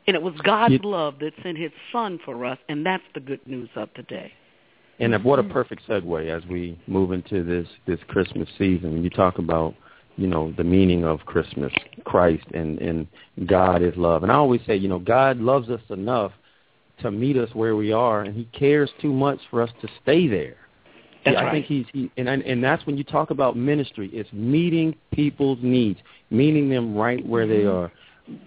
[0.06, 3.20] and it was God's You- love that sent his son for us and that's the
[3.20, 4.32] good news of today
[4.98, 8.92] And what a perfect segue as we move into this this Christmas season.
[8.92, 9.74] When you talk about,
[10.16, 11.72] you know, the meaning of Christmas,
[12.04, 13.06] Christ, and and
[13.46, 14.22] God is love.
[14.22, 16.32] And I always say, you know, God loves us enough
[17.02, 20.26] to meet us where we are, and He cares too much for us to stay
[20.28, 20.56] there.
[21.24, 21.52] That's yeah, I right.
[21.52, 24.08] think He's he, and and and that's when you talk about ministry.
[24.14, 27.92] It's meeting people's needs, meeting them right where they are.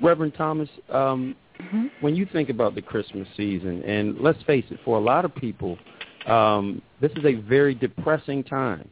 [0.01, 1.87] Reverend Thomas, um, Mm-hmm.
[1.99, 5.35] when you think about the Christmas season, and let's face it, for a lot of
[5.35, 5.77] people,
[6.25, 8.87] Um, this is a very depressing time.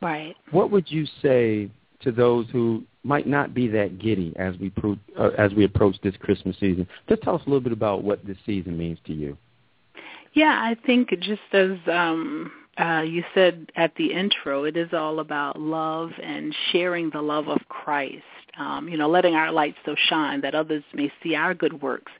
[0.00, 0.36] Right.
[0.50, 1.70] What would you say
[2.02, 5.96] to those who might not be that giddy as we pro- uh, as we approach
[6.02, 6.86] this Christmas season?
[7.08, 9.36] Just tell us a little bit about what this season means to you.
[10.34, 15.20] Yeah, I think just as um uh, you said at the intro, it is all
[15.20, 18.39] about love and sharing the love of Christ.
[18.58, 22.12] Um, you know, letting our light so shine that others may see our good works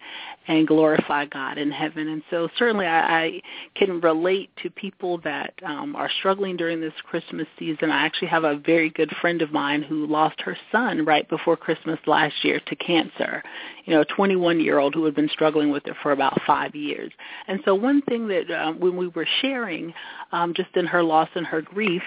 [0.48, 2.08] and glorify God in heaven.
[2.08, 3.42] And so certainly I, I
[3.76, 7.90] can relate to people that um, are struggling during this Christmas season.
[7.90, 11.56] I actually have a very good friend of mine who lost her son right before
[11.56, 13.42] Christmas last year to cancer.
[13.84, 17.12] You know, a 21-year-old who had been struggling with it for about five years.
[17.46, 19.92] And so one thing that um, when we were sharing
[20.32, 22.02] um, just in her loss and her grief,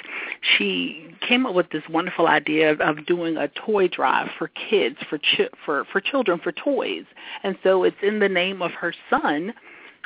[0.57, 4.97] she came up with this wonderful idea of, of doing a toy drive for kids,
[5.09, 7.05] for ch- for for children, for toys.
[7.43, 9.53] And so it's in the name of her son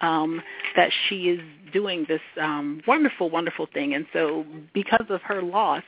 [0.01, 0.41] um,
[0.75, 1.39] that she is
[1.71, 3.93] doing this um, wonderful, wonderful thing.
[3.93, 5.83] And so because of her loss,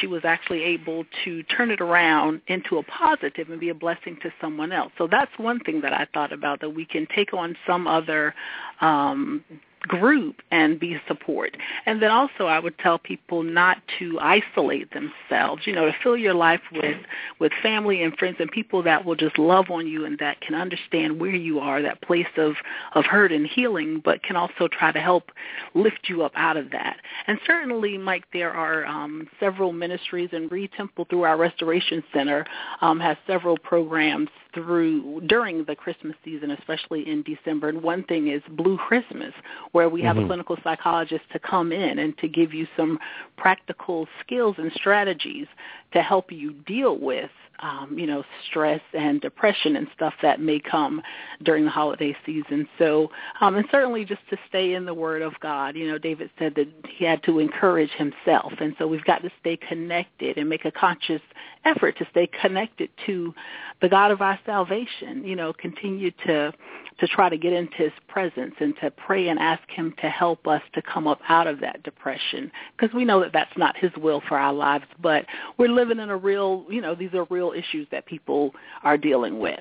[0.00, 4.18] she was actually able to turn it around into a positive and be a blessing
[4.22, 4.92] to someone else.
[4.98, 8.34] So that's one thing that I thought about, that we can take on some other
[8.80, 9.44] um,
[9.82, 11.56] group and be support.
[11.86, 16.16] And then also I would tell people not to isolate themselves, you know, to fill
[16.16, 16.96] your life with
[17.40, 20.54] with family and friends and people that will just love on you and that can
[20.54, 22.54] understand where you are, that place of
[22.94, 25.36] of hurt and healing, but can also try to help
[25.74, 26.96] lift you up out of that.
[27.26, 32.46] And certainly, Mike, there are um, several ministries and Reid Temple through our Restoration Center
[32.80, 37.68] um, has several programs through during the Christmas season, especially in December.
[37.68, 39.32] And one thing is Blue Christmas,
[39.72, 40.24] where we have mm-hmm.
[40.24, 42.98] a clinical psychologist to come in and to give you some
[43.36, 45.46] practical skills and strategies
[45.92, 47.30] to help you deal with
[47.62, 51.00] um, you know, stress and depression and stuff that may come
[51.44, 52.68] during the holiday season.
[52.76, 53.10] So,
[53.40, 55.76] um, and certainly just to stay in the Word of God.
[55.76, 59.30] You know, David said that he had to encourage himself, and so we've got to
[59.40, 61.22] stay connected and make a conscious
[61.64, 63.32] effort to stay connected to
[63.80, 65.24] the God of our salvation.
[65.24, 66.52] You know, continue to
[66.98, 70.46] to try to get into his presence and to pray and ask him to help
[70.46, 72.50] us to come up out of that depression.
[72.76, 75.24] Because we know that that's not his will for our lives but
[75.58, 78.52] we're living in a real you know these are real issues that people
[78.82, 79.60] are dealing with.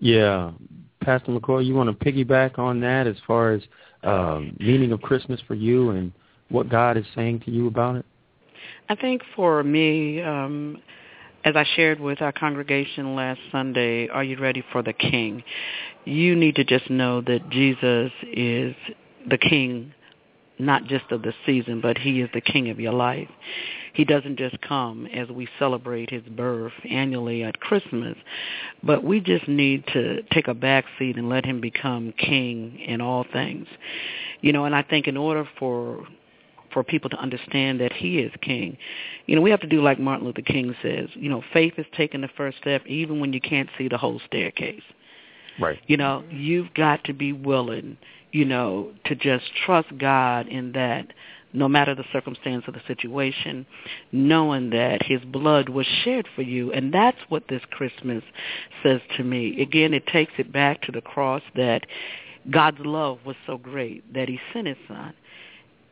[0.00, 0.52] Yeah.
[1.00, 3.62] Pastor mccoy you want to piggyback on that as far as
[4.04, 6.12] um, meaning of christmas for you and
[6.50, 8.06] what god is saying to you about it?
[8.88, 10.82] I think for me um
[11.44, 15.44] as I shared with our congregation last Sunday, are you ready for the King?
[16.04, 18.74] You need to just know that Jesus is
[19.28, 19.92] the King,
[20.58, 23.28] not just of the season, but he is the King of your life.
[23.92, 28.16] He doesn't just come as we celebrate his birth annually at Christmas,
[28.82, 33.00] but we just need to take a back seat and let him become king in
[33.00, 33.66] all things.
[34.40, 36.06] You know, and I think in order for
[36.78, 38.78] for people to understand that he is king.
[39.26, 41.86] You know, we have to do like Martin Luther King says, you know, faith is
[41.96, 44.84] taking the first step even when you can't see the whole staircase.
[45.58, 45.80] Right.
[45.88, 47.96] You know, you've got to be willing,
[48.30, 51.08] you know, to just trust God in that
[51.52, 53.66] no matter the circumstance of the situation,
[54.12, 56.72] knowing that his blood was shed for you.
[56.72, 58.22] And that's what this Christmas
[58.84, 59.60] says to me.
[59.60, 61.86] Again, it takes it back to the cross that
[62.52, 65.14] God's love was so great that he sent his son.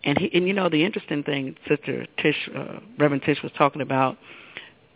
[0.06, 3.82] And he, and you know, the interesting thing, Sister Tish, uh, Reverend Tish was talking
[3.82, 4.16] about,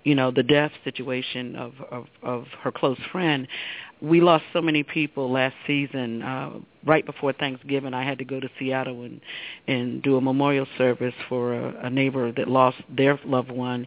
[0.04, 3.48] you know, the death situation of, of, of her close friend.
[4.00, 6.22] We lost so many people last season.
[6.22, 6.52] Uh,
[6.86, 9.20] right before Thanksgiving, I had to go to Seattle and
[9.66, 13.86] and do a memorial service for a, a neighbor that lost their loved one.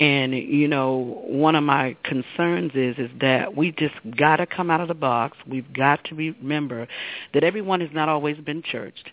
[0.00, 4.70] And you know, one of my concerns is is that we just got to come
[4.70, 5.36] out of the box.
[5.46, 6.88] We've got to remember
[7.34, 9.10] that everyone has not always been churched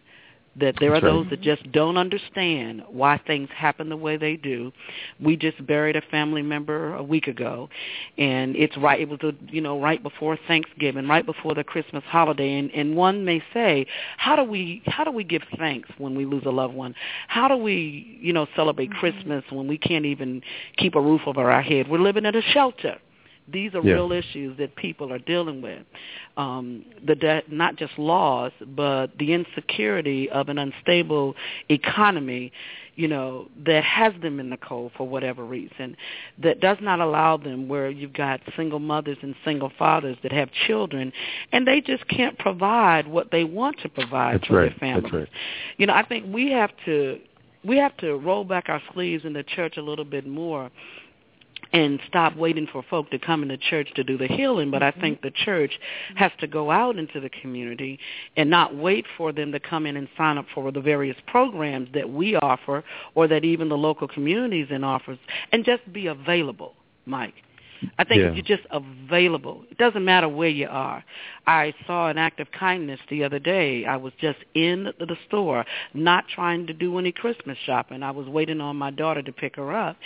[0.60, 1.14] that there That's are right.
[1.14, 4.72] those that just don't understand why things happen the way they do.
[5.20, 7.70] We just buried a family member a week ago,
[8.18, 9.00] and it's right.
[9.02, 12.96] It was a, you know right before Thanksgiving, right before the Christmas holiday, and and
[12.96, 13.86] one may say,
[14.18, 16.94] how do we how do we give thanks when we lose a loved one?
[17.28, 19.00] How do we you know celebrate Mm-hmm.
[19.00, 20.42] Christmas when we can't even
[20.78, 21.88] keep a roof over our head?
[21.90, 22.98] We're living in a shelter.
[23.52, 23.94] These are Yeah.
[23.96, 25.84] real issues that people are dealing with.
[26.38, 31.36] Um, the de- not just laws, but the insecurity of an unstable
[31.70, 32.52] economy,
[32.96, 35.98] you know, that has them in the cold for whatever reason,
[36.38, 40.50] that does not allow them where you've got single mothers and single fathers that have
[40.52, 41.12] children,
[41.52, 44.70] and they just can't provide what they want to provide That's for right.
[44.70, 45.04] their families.
[45.04, 45.30] That's right.
[45.78, 47.20] You know, I think we have to
[47.64, 50.70] we have to roll back our sleeves in the church a little bit more
[51.74, 54.72] and stop waiting for folk to come into church to do the healing.
[54.72, 54.98] But mm-hmm.
[54.98, 55.74] I think the church
[56.16, 58.00] has to go out into the community
[58.38, 61.90] and not wait for them to come in and sign up for the various programs
[61.94, 62.84] that we offer
[63.16, 65.18] or that even the local communities in offers,
[65.52, 66.74] and just be available,
[67.06, 67.34] Mike.
[67.98, 68.28] I think yeah.
[68.30, 71.04] if you're just available, it doesn't matter where you are.
[71.46, 73.86] I saw an act of kindness the other day.
[73.86, 78.04] I was just in the store, not trying to do any Christmas shopping.
[78.04, 79.98] I was waiting on my daughter to pick her up.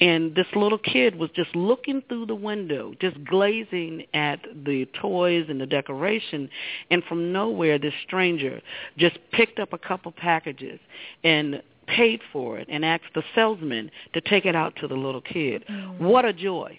[0.00, 5.46] And this little kid was just looking through the window, just glazing at the toys
[5.48, 6.48] and the decoration.
[6.90, 8.60] And from nowhere, this stranger
[8.96, 10.78] just picked up a couple packages
[11.24, 15.22] and paid for it and asked the salesman to take it out to the little
[15.22, 15.64] kid.
[15.68, 15.98] Mm.
[15.98, 16.78] What a joy.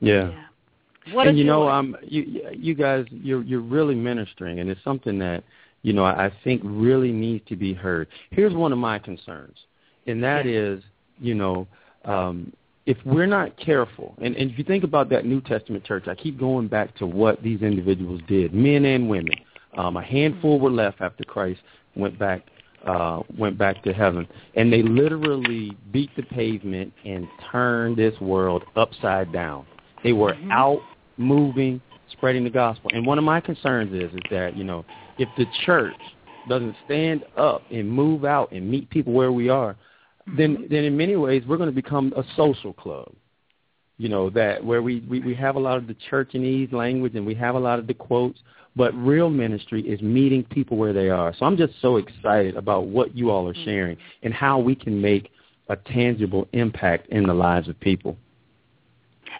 [0.00, 0.30] Yeah.
[0.30, 1.14] yeah.
[1.14, 5.18] What and you know, um, you you guys, you're you're really ministering, and it's something
[5.20, 5.44] that
[5.82, 8.08] you know I think really needs to be heard.
[8.30, 9.56] Here's one of my concerns,
[10.08, 10.82] and that is,
[11.20, 11.68] you know,
[12.04, 12.52] um,
[12.86, 16.16] if we're not careful, and, and if you think about that New Testament church, I
[16.16, 19.34] keep going back to what these individuals did, men and women.
[19.76, 21.60] Um, a handful were left after Christ
[21.94, 22.42] went back
[22.86, 28.62] uh, went back to heaven, and they literally beat the pavement and turned this world
[28.76, 29.66] upside down.
[30.06, 30.52] They were mm-hmm.
[30.52, 30.82] out
[31.16, 31.80] moving,
[32.12, 32.92] spreading the gospel.
[32.94, 34.84] And one of my concerns is is that you know
[35.18, 35.96] if the church
[36.48, 39.74] doesn't stand up and move out and meet people where we are,
[40.36, 40.72] then Mm-hmm.
[40.72, 43.12] then in many ways we're going to become a social club.
[43.98, 47.26] You know that where we, we we have a lot of the churchanese language and
[47.26, 48.38] we have a lot of the quotes,
[48.76, 51.34] but real ministry is meeting people where they are.
[51.36, 55.00] So I'm just so excited about what you all are sharing and how we can
[55.00, 55.30] make
[55.68, 58.16] a tangible impact in the lives of people.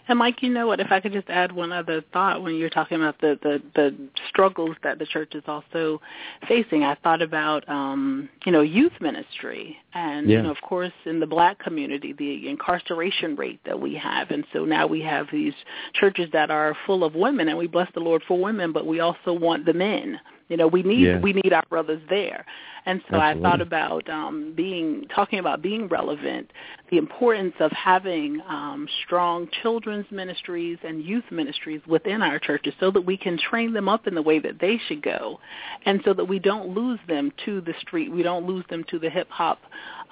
[0.07, 0.79] And Mike, you know what?
[0.79, 3.95] If I could just add one other thought when you're talking about the the, the
[4.29, 6.01] struggles that the church is also
[6.47, 10.37] facing, I thought about um, you know youth ministry, and Yeah.
[10.37, 14.45] you know of course in the black community the incarceration rate that we have, and
[14.53, 15.53] so now we have these
[15.93, 18.99] churches that are full of women, and we bless the Lord for women, but we
[19.01, 20.19] also want the men.
[20.49, 21.19] You know, we need Yeah.
[21.19, 22.45] we need our brothers there.
[22.85, 23.41] And so Absolutely.
[23.41, 26.51] I thought about um, being talking about being relevant,
[26.89, 32.89] the importance of having um, strong children's ministries and youth ministries within our churches, so
[32.91, 35.37] that we can train them up in the way that they should go,
[35.85, 38.99] and so that we don't lose them to the street, we don't lose them to
[38.99, 39.59] the hip hop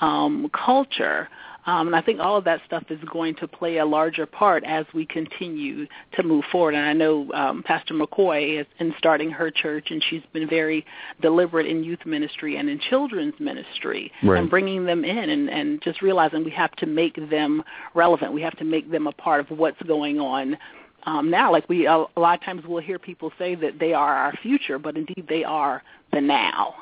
[0.02, 1.30] um, culture.
[1.66, 4.64] Um, and I think all of that stuff is going to play a larger part
[4.64, 6.76] as we continue to move forward.
[6.76, 10.86] And I know um, Pastor McCoy is in starting her church, and she's been very
[11.22, 14.40] deliberate in youth ministry and in children's ministry Right.
[14.40, 17.64] and bringing them in and, and just realizing we have to make them
[17.94, 18.34] relevant.
[18.34, 20.58] We have to make them a part of what's going on
[21.06, 21.52] um, now.
[21.52, 24.34] Like we, a, a lot of times we'll hear people say that they are our
[24.42, 26.76] future, but indeed they are the now.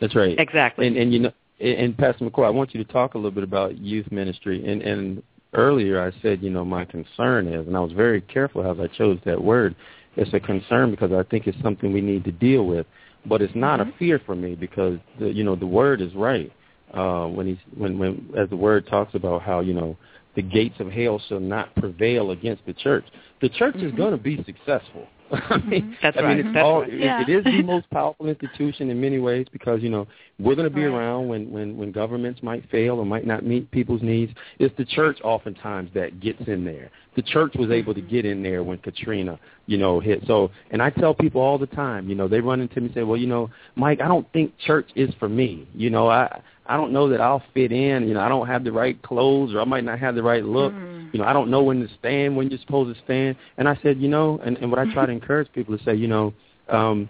[0.00, 0.38] That's right.
[0.38, 0.86] Exactly.
[0.86, 3.44] And and you know, and Pastor McCoy, I want you to talk a little bit
[3.44, 4.66] about youth ministry.
[4.66, 5.22] And and
[5.54, 8.86] earlier I said, you know, my concern is, and I was very careful as I
[8.96, 9.74] chose that word.
[10.16, 12.86] It's a concern because I think it's something we need to deal with,
[13.26, 13.88] but it's not Mhm.
[13.88, 16.52] a fear for me because the, you know the word is right.
[16.92, 19.96] Uh, when he's when when as the word talks about how you know
[20.34, 23.04] the gates of hell shall not prevail against the church.
[23.40, 23.96] The church is Mhm.
[23.96, 25.08] going to be successful.
[25.30, 25.52] Mm-hmm.
[25.52, 26.36] I mean, That's I right.
[26.36, 26.92] mean, it's That's all, right.
[26.92, 27.22] it- Yeah.
[27.22, 30.06] it is the most powerful institution in many ways because you know
[30.38, 30.94] we're going to be Right.
[30.96, 34.32] around when when when governments might fail or might not meet people's needs.
[34.58, 36.90] It's the church oftentimes that gets in there.
[37.16, 38.10] The church was able to mm-hmm.
[38.10, 40.22] get in there when Katrina, you know, hit.
[40.26, 42.94] So, and I tell people all the time, you know, they run into me and
[42.94, 45.66] say, "Well, you know, Mike, I don't think church is for me.
[45.74, 48.06] You know, I I don't know that I'll fit in.
[48.06, 50.44] You know, I don't have the right clothes or I might not have the right
[50.44, 50.72] look.
[50.72, 51.12] Mm.
[51.12, 53.78] You know, I don't know when to stand, when you're supposed to stand." And I
[53.82, 56.34] said, you know, and, and what I try to encourage people to say, you know,
[56.68, 57.08] um,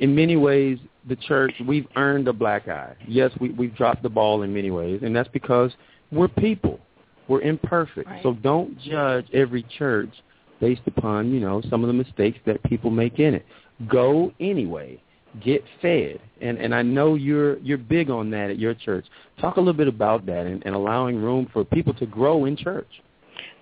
[0.00, 2.94] in many ways, the church we've earned a black eye.
[3.06, 5.72] Yes, we we've dropped the ball in many ways, and that's because
[6.12, 6.80] we're people.
[7.28, 8.08] We're imperfect.
[8.08, 8.22] Right.
[8.22, 10.10] So don't judge every church
[10.60, 13.44] based upon, you know, some of the mistakes that people make in it.
[13.88, 15.02] Go anyway.
[15.44, 16.20] Get fed.
[16.40, 19.06] And and I know you're you're big on that at your church.
[19.40, 22.56] Talk a little bit about that and, and allowing room for people to grow in
[22.56, 22.88] church.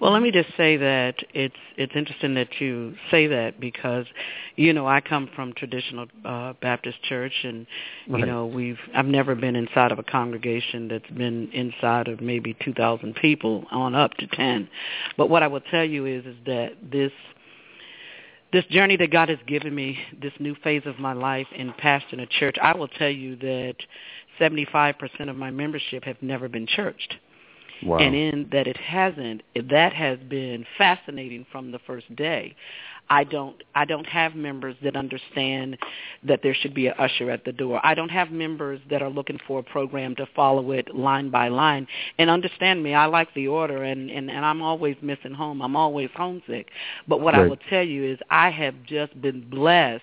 [0.00, 4.06] Well, let me just say that it's it's interesting that you say that because,
[4.56, 7.66] you know, I come from traditional uh, Baptist church, and
[8.08, 12.56] you know, we've I've never been inside of a congregation that's been inside of maybe
[12.64, 14.68] two thousand people on up to ten.
[15.16, 17.12] But what I will tell you is is that this
[18.54, 22.22] this journey that God has given me, this new phase of my life in pastoring
[22.22, 23.74] a church, I will tell you that
[24.40, 27.16] 75% of my membership have never been churched.
[27.82, 27.98] Wow.
[27.98, 32.54] And in that it hasn't, that has been fascinating from the first day.
[33.10, 35.78] I don't I don't have members that understand
[36.22, 37.80] that there should be an usher at the door.
[37.84, 41.48] I don't have members that are looking for a program to follow it line by
[41.48, 41.86] line.
[42.18, 45.60] And understand me, I like the order and and, and I'm always missing home.
[45.60, 46.70] I'm always homesick.
[47.06, 47.44] But what right.
[47.44, 50.02] I will tell you is I have just been blessed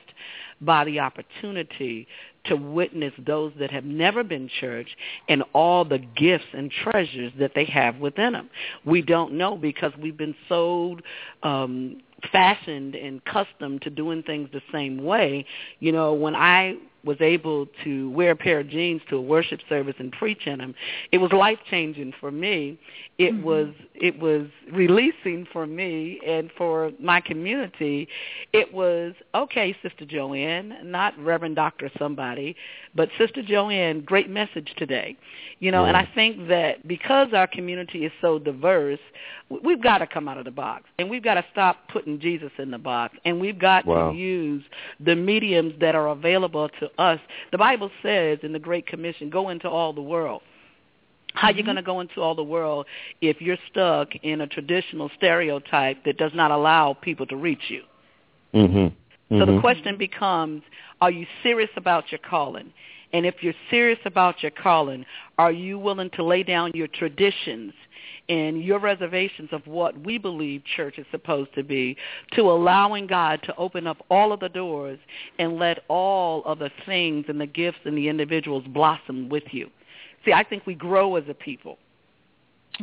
[0.61, 2.07] by the opportunity
[2.45, 4.89] to witness those that have never been church
[5.27, 8.49] and all the gifts and treasures that they have within them.
[8.85, 11.01] We don't know because we've been sold
[11.43, 12.01] um
[12.31, 15.45] fashioned and accustomed to doing things the same way.
[15.79, 19.59] You know, when I was able to wear a pair of jeans to a worship
[19.67, 20.75] service and preach in them,
[21.11, 22.77] it was life changing for me.
[23.17, 23.43] It mm-hmm.
[23.43, 28.07] was it was releasing for me and for my community.
[28.53, 32.55] It was okay, Sister Joanne, not Reverend Doctor somebody,
[32.95, 35.17] but Sister Joanne, great message today.
[35.59, 35.89] You know, yeah.
[35.89, 38.99] and I think that because our community is so diverse,
[39.63, 42.51] we've got to come out of the box and we've got to stop putting Jesus
[42.57, 44.11] in the box and we've got wow.
[44.11, 44.63] to use
[44.99, 47.19] the mediums that are available to us.
[47.51, 50.41] The Bible says in the Great Commission, go into all the world.
[51.33, 51.57] How mm-hmm.
[51.57, 52.85] you going to go into all the world
[53.21, 57.83] if you're stuck in a traditional stereotype that does not allow people to reach you?
[58.53, 58.77] Mm-hmm.
[58.77, 59.39] Mm-hmm.
[59.39, 60.61] So the question becomes,
[60.99, 62.73] are you serious about your calling?
[63.13, 65.05] And if you're serious about your calling,
[65.37, 67.73] are you willing to lay down your traditions
[68.29, 71.97] and your reservations of what we believe church is supposed to be
[72.33, 74.99] to allowing God to open up all of the doors
[75.39, 79.69] and let all of the things and the gifts and the individuals blossom with you.
[80.25, 81.77] See, I think we grow as a people.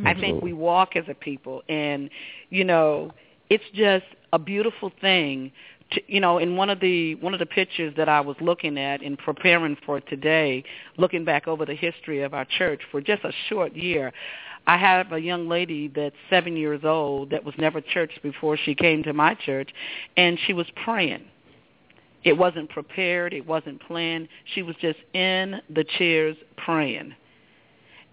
[0.05, 2.09] I think we walk as a people and
[2.49, 3.11] you know,
[3.49, 5.51] it's just a beautiful thing
[5.91, 8.77] to, you know, in one of the one of the pictures that I was looking
[8.77, 10.63] at in preparing for today,
[10.97, 14.13] looking back over the history of our church for just a short year,
[14.69, 18.75] I have a young lady that's seven years old that was never church before she
[18.75, 19.71] came to my church,
[20.15, 21.25] and she was praying.
[22.23, 23.33] It wasn't prepared.
[23.33, 24.27] It wasn't planned.
[24.53, 27.15] She was just in the chairs praying.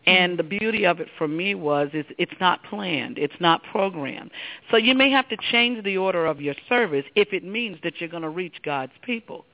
[0.07, 4.31] And the beauty of it for me was is it's not planned, it's not programmed.
[4.71, 8.01] So you may have to change the order of your service if it means that
[8.01, 9.45] you're going to reach God's people.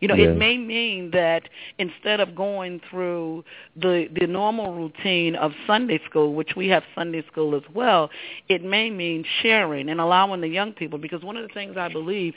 [0.00, 0.30] You know, yes.
[0.30, 3.44] it may mean that instead of going through
[3.76, 8.10] the the normal routine of Sunday school, which we have Sunday school as well,
[8.48, 11.88] it may mean sharing and allowing the young people because one of the things I
[11.88, 12.34] believe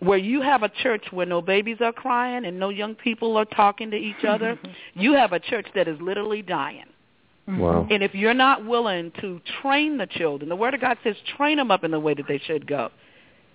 [0.00, 3.46] where you have a church where no babies are crying and no young people are
[3.46, 4.58] talking to each other,
[4.94, 6.84] you have a church that is literally dying.
[7.48, 7.60] Mm-hmm.
[7.60, 7.86] Wow.
[7.90, 11.58] And if you're not willing to train the children, the Word of God says train
[11.58, 12.90] them up in the way that they should go.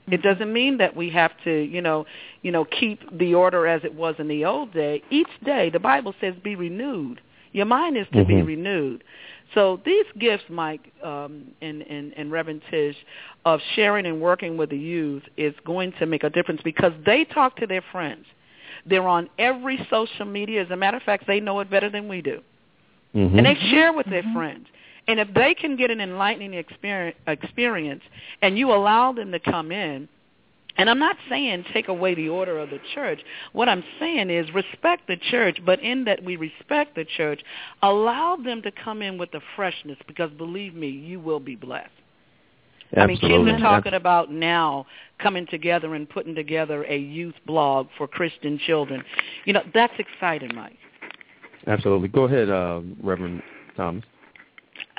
[0.07, 2.05] It doesn't mean that we have to, you know,
[2.41, 5.03] you know, keep the order as it was in the old day.
[5.09, 7.21] Each day, the Bible says, be renewed.
[7.51, 8.27] Your mind is to mm-hmm.
[8.27, 9.03] be renewed.
[9.53, 12.95] So these gifts, Mike um, and, and, and Reverend Tish,
[13.45, 17.25] of sharing and working with the youth is going to make a difference because they
[17.25, 18.25] talk to their friends.
[18.85, 20.63] They're on every social media.
[20.63, 22.41] As a matter of fact, they know it better than we do.
[23.15, 23.37] Mm-hmm.
[23.37, 24.67] And they share with their friends.
[25.07, 28.03] And if they can get an enlightening experience, experience
[28.41, 30.07] and you allow them to come in,
[30.77, 33.19] and I'm not saying take away the order of the church.
[33.51, 37.41] What I'm saying is respect the church, but in that we respect the church,
[37.81, 41.89] allow them to come in with the freshness because believe me, you will be blessed.
[42.95, 43.35] Absolutely.
[43.35, 44.85] I mean, kids are talking about now
[45.19, 49.03] coming together and putting together a youth blog for Christian children.
[49.45, 50.77] You know, that's exciting, Mike.
[51.67, 52.09] Absolutely.
[52.09, 53.43] Go ahead, uh, Reverend
[53.77, 54.03] Thomas.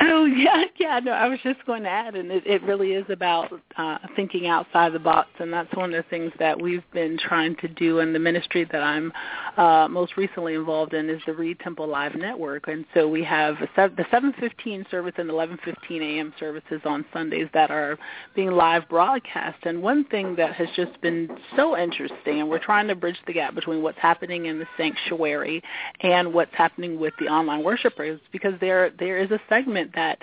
[0.05, 1.01] Oh yeah, yeah.
[1.01, 4.47] No, I was just going to add, and it, it really is about uh, thinking
[4.47, 8.01] outside the box, and that's one of the things that we've been trying to do.
[8.01, 9.13] in the ministry that I'm
[9.57, 13.57] uh, most recently involved in is the Reid Temple Live Network, and so we have
[13.61, 16.35] the 7:15 service and 11:15 a.m.
[16.39, 17.99] services on Sundays that are
[18.35, 19.59] being live broadcast.
[19.65, 23.33] And one thing that has just been so interesting, and we're trying to bridge the
[23.33, 25.63] gap between what's happening in the sanctuary
[26.01, 30.19] and what's happening with the online worshipers, because there there is a segment that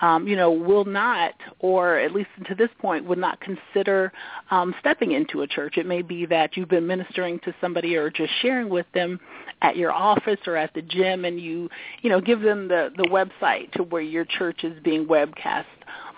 [0.00, 4.12] um, you know will not, or at least to this point, would not consider
[4.50, 5.76] um, stepping into a church.
[5.76, 9.20] It may be that you've been ministering to somebody or just sharing with them
[9.62, 11.68] at your office or at the gym, and you
[12.02, 15.64] you know give them the the website to where your church is being webcast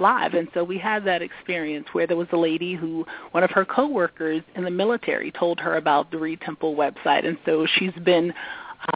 [0.00, 0.34] live.
[0.34, 3.64] And so we had that experience where there was a lady who one of her
[3.64, 8.32] coworkers in the military told her about the Reid Temple website, and so she's been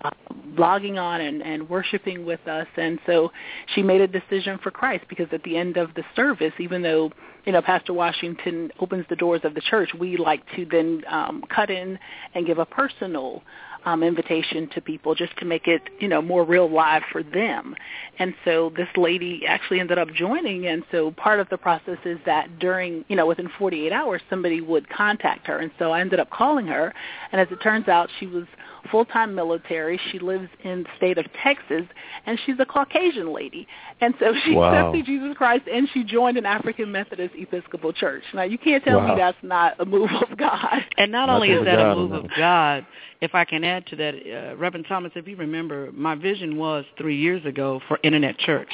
[0.05, 0.11] uh,
[0.57, 2.67] logging on and, and worshiping with us.
[2.77, 3.33] And so
[3.75, 7.11] she made a decision for Christ because at the end of the service, even though
[7.47, 11.43] you know Pastor Washington opens the doors of the church, we like to then um,
[11.49, 11.99] cut in
[12.35, 13.43] and give a personal
[13.85, 17.75] um, invitation to people just to make it, you know, more real live for them.
[18.19, 20.67] And so this lady actually ended up joining.
[20.67, 24.61] And so part of the process is that during, you know, within 48 hours, somebody
[24.61, 25.59] would contact her.
[25.59, 26.93] And so I ended up calling her.
[27.33, 28.45] And as it turns out, she was
[28.91, 30.01] full-time military.
[30.11, 31.83] She lives in the state of Texas,
[32.27, 33.67] and she's a Caucasian lady.
[34.01, 34.73] And so she wow.
[34.73, 38.23] accepted Jesus Christ, and she joined an African Methodist Episcopal Church.
[38.35, 39.15] Now, you can't tell wow.
[39.15, 40.85] me that's not a move of God.
[40.97, 42.25] And not That's only is that God, a move man.
[42.25, 42.87] of God,
[43.21, 46.85] if I can add to that, uh, Reverend Thomas, if you remember, my vision was
[46.97, 48.71] three years ago for Internet Church.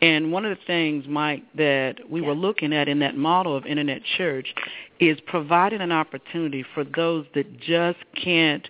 [0.00, 3.64] And one of the things, Mike, that we were looking at in that model of
[3.66, 4.46] Internet Church
[5.00, 8.66] is providing an opportunity for those that just can't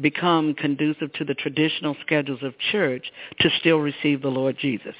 [0.00, 4.94] become conducive to the traditional schedules of church to still receive the Lord Jesus.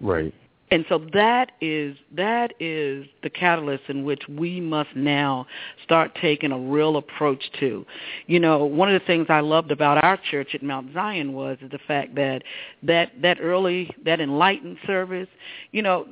[0.00, 0.34] Right.
[0.72, 5.46] And so that is that is the catalyst in which we must now
[5.82, 7.84] start taking a real approach to.
[8.26, 11.58] You know, one of the things I loved about our church at Mount Zion was
[11.60, 12.44] the fact that
[12.84, 15.28] that that early that enlightened service,
[15.72, 16.06] you know,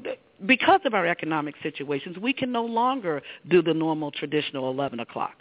[0.47, 5.37] because of our economic situations, we can no longer do the normal traditional eleven o'clock.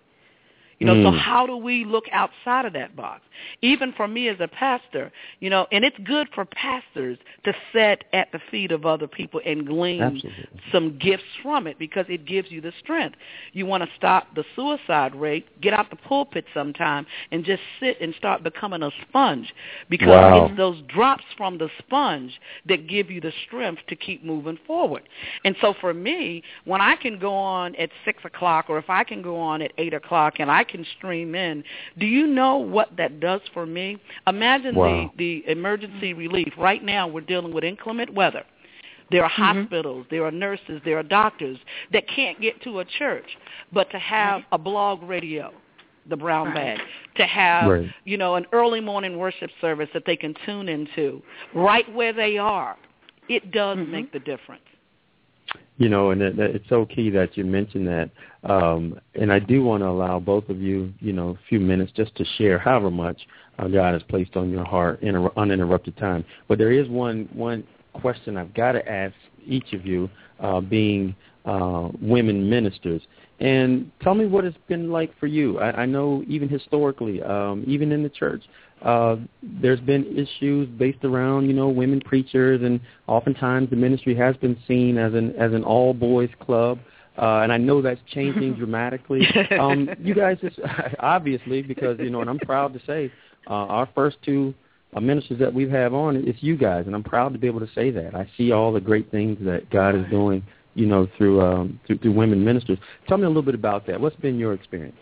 [0.79, 1.17] You know, so Mm.
[1.17, 3.21] how do we look outside of that box?
[3.61, 8.03] Even for me as a pastor, you know, and it's good for pastors to sit
[8.13, 10.45] at the feet of other people and glean Absolutely.
[10.71, 13.17] some gifts from it because it gives you the strength.
[13.53, 17.99] You want to stop the suicide rate, get out the pulpit sometime and just sit
[17.99, 19.53] and start becoming a sponge
[19.89, 20.45] because Wow.
[20.47, 25.03] it's those drops from the sponge that give you the strength to keep moving forward.
[25.43, 29.03] And so for me, when I can go on at 6 o'clock or if I
[29.03, 31.63] can go on at 8 o'clock and I can stream in,
[31.97, 33.97] do you know what that does for me?
[34.27, 35.11] Imagine Wow.
[35.17, 36.53] the, the emergency relief.
[36.57, 38.43] Right now we're dealing with inclement weather.
[39.09, 41.57] There are hospitals, there are nurses, there are doctors
[41.93, 43.37] that can't get to a church,
[43.71, 45.53] but to have a blog radio,
[46.09, 46.77] the brown Right.
[46.77, 46.81] bag,
[47.15, 47.89] to have Right.
[48.03, 51.21] you know an early morning worship service that they can tune into
[51.53, 52.75] right where they are,
[53.29, 53.87] it does Mhm.
[53.89, 54.63] make the difference.
[55.77, 58.09] You know, and it, it's so key that you mentioned that.
[58.43, 61.91] Um, and I do want to allow both of you, you know, a few minutes
[61.95, 63.19] just to share however much
[63.59, 66.25] uh, God has placed on your heart in a, uninterrupted time.
[66.47, 69.13] But there is one one question I've got to ask
[69.45, 73.01] each of you, uh, being uh, women ministers.
[73.39, 75.59] And tell me what it's been like for you.
[75.59, 78.43] I, I know even historically, um, even in the church,
[78.81, 84.35] uh, there's been issues based around you know women preachers, and oftentimes the ministry has
[84.37, 86.79] been seen as an as an all boys club.
[87.17, 89.27] Uh, and I know that's changing dramatically.
[89.59, 90.59] Um, you guys, just
[90.99, 93.11] obviously, because you know, and I'm proud to say,
[93.49, 94.53] uh, our first two
[94.93, 97.61] uh, ministers that we have on, it's you guys, and I'm proud to be able
[97.61, 98.13] to say that.
[98.13, 100.43] I see all the great things that God is doing,
[100.75, 102.77] you know, through um, through, through women ministers.
[103.07, 103.99] Tell me a little bit about that.
[103.99, 104.97] What's been your experience?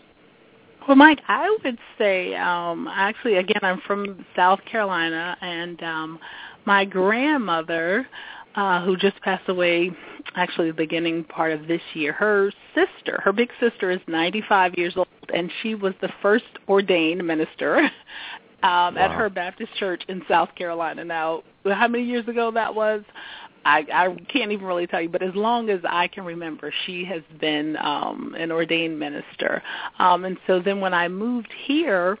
[0.86, 6.18] Well, Mike, I would say um, actually, again, I'm from South Carolina, and um,
[6.64, 8.06] my grandmother,
[8.54, 9.90] uh, who just passed away,
[10.36, 14.94] actually the beginning part of this year, her sister, her big sister, is 95 years
[14.96, 17.78] old, and she was the first ordained minister
[18.62, 21.04] um, at her Baptist church in South Carolina.
[21.04, 23.02] Now, how many years ago that was?
[23.66, 27.04] I, I can't even really tell you, but as long as I can remember, she
[27.06, 29.60] has been um, an ordained minister.
[29.98, 32.16] Um, and so then when I moved here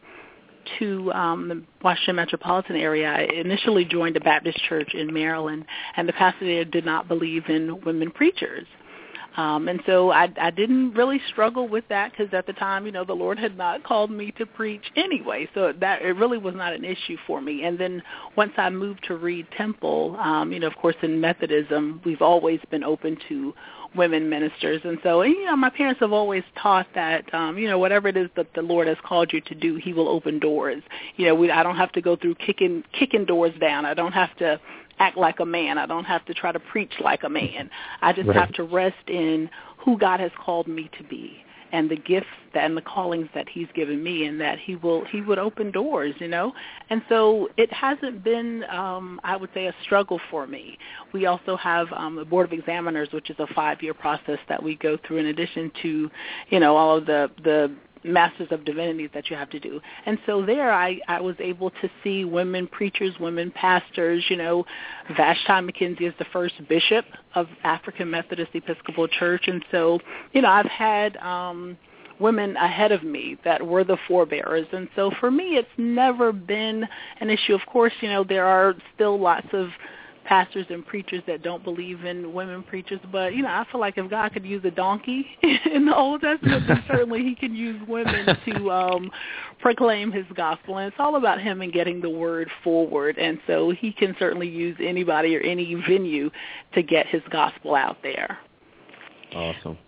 [0.80, 5.66] to um, the Washington metropolitan area, I initially joined a Baptist church in Maryland,
[5.96, 8.66] and the pastor there did not believe in women preachers.
[9.36, 12.92] Um, and so I, I didn't really struggle with that because at the time, you
[12.92, 15.48] know, the Lord had not called me to preach anyway.
[15.54, 17.64] So that it really was not an issue for me.
[17.64, 18.02] And then
[18.36, 22.60] once I moved to Reid Temple, um, you know, of course, in Methodism, we've always
[22.70, 23.54] been open to
[23.94, 24.80] women ministers.
[24.84, 28.08] And so, and, you know, my parents have always taught that, um, you know, whatever
[28.08, 30.82] it is that the Lord has called you to do, He will open doors.
[31.16, 33.84] You know, we, I don't have to go through kicking kicking doors down.
[33.84, 34.60] I don't have to
[34.98, 35.78] act like a man.
[35.78, 37.70] I don't have to try to preach like a man.
[38.02, 38.36] I just Right.
[38.38, 41.42] have to rest in who God has called me to be
[41.72, 45.20] and the gifts and the callings that he's given me and that he will he
[45.20, 46.54] would open doors, you know.
[46.90, 50.78] And so it hasn't been um I would say a struggle for me.
[51.12, 54.76] We also have um the board of examiners which is a 5-year process that we
[54.76, 56.10] go through in addition to,
[56.50, 57.72] you know, all of the the
[58.04, 59.80] masters of divinity that you have to do.
[60.04, 64.64] And so there I, I was able to see women preachers, women pastors, you know,
[65.16, 69.98] Vashti McKenzie is the first bishop of African Methodist Episcopal Church and so,
[70.32, 71.76] you know, I've had um
[72.18, 74.66] women ahead of me that were the forebearers.
[74.72, 76.86] And so for me it's never been
[77.20, 77.54] an issue.
[77.54, 79.68] Of course, you know, there are still lots of
[80.26, 83.96] pastors and preachers that don't believe in women preachers, but you know, I feel like
[83.96, 85.26] if God could use a donkey
[85.72, 89.10] in the Old Testament, then certainly He can use women to um,
[89.60, 90.78] proclaim His gospel.
[90.78, 93.18] And it's all about Him and getting the word forward.
[93.18, 96.30] And so He can certainly use anybody or any venue
[96.74, 98.38] to get His gospel out there.
[99.34, 99.78] Awesome.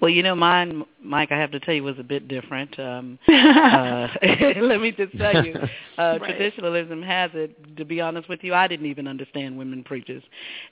[0.00, 2.78] Well, you know, mine, Mike, I have to tell you, was a bit different.
[2.78, 4.08] Um, uh,
[4.60, 5.54] let me just tell you,
[5.98, 6.20] uh, right.
[6.20, 7.76] traditionalism has it.
[7.76, 10.22] To be honest with you, I didn't even understand women preachers,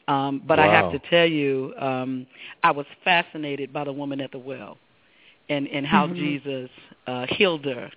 [0.08, 0.68] um, but wow.
[0.68, 2.26] I have to tell you, um,
[2.62, 4.76] I was fascinated by the woman at the well,
[5.48, 6.16] and and how mm-hmm.
[6.16, 6.70] Jesus
[7.06, 7.90] uh, healed her,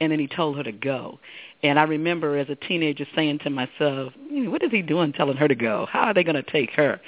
[0.00, 1.18] and then he told her to go.
[1.62, 5.46] And I remember as a teenager saying to myself, what is he doing telling her
[5.46, 5.86] to go?
[5.90, 7.00] How are they going to take her?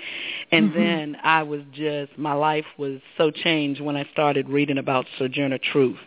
[0.50, 0.78] And mm-hmm.
[0.78, 5.58] then I was just, my life was so changed when I started reading about Sojourner
[5.58, 5.98] Truth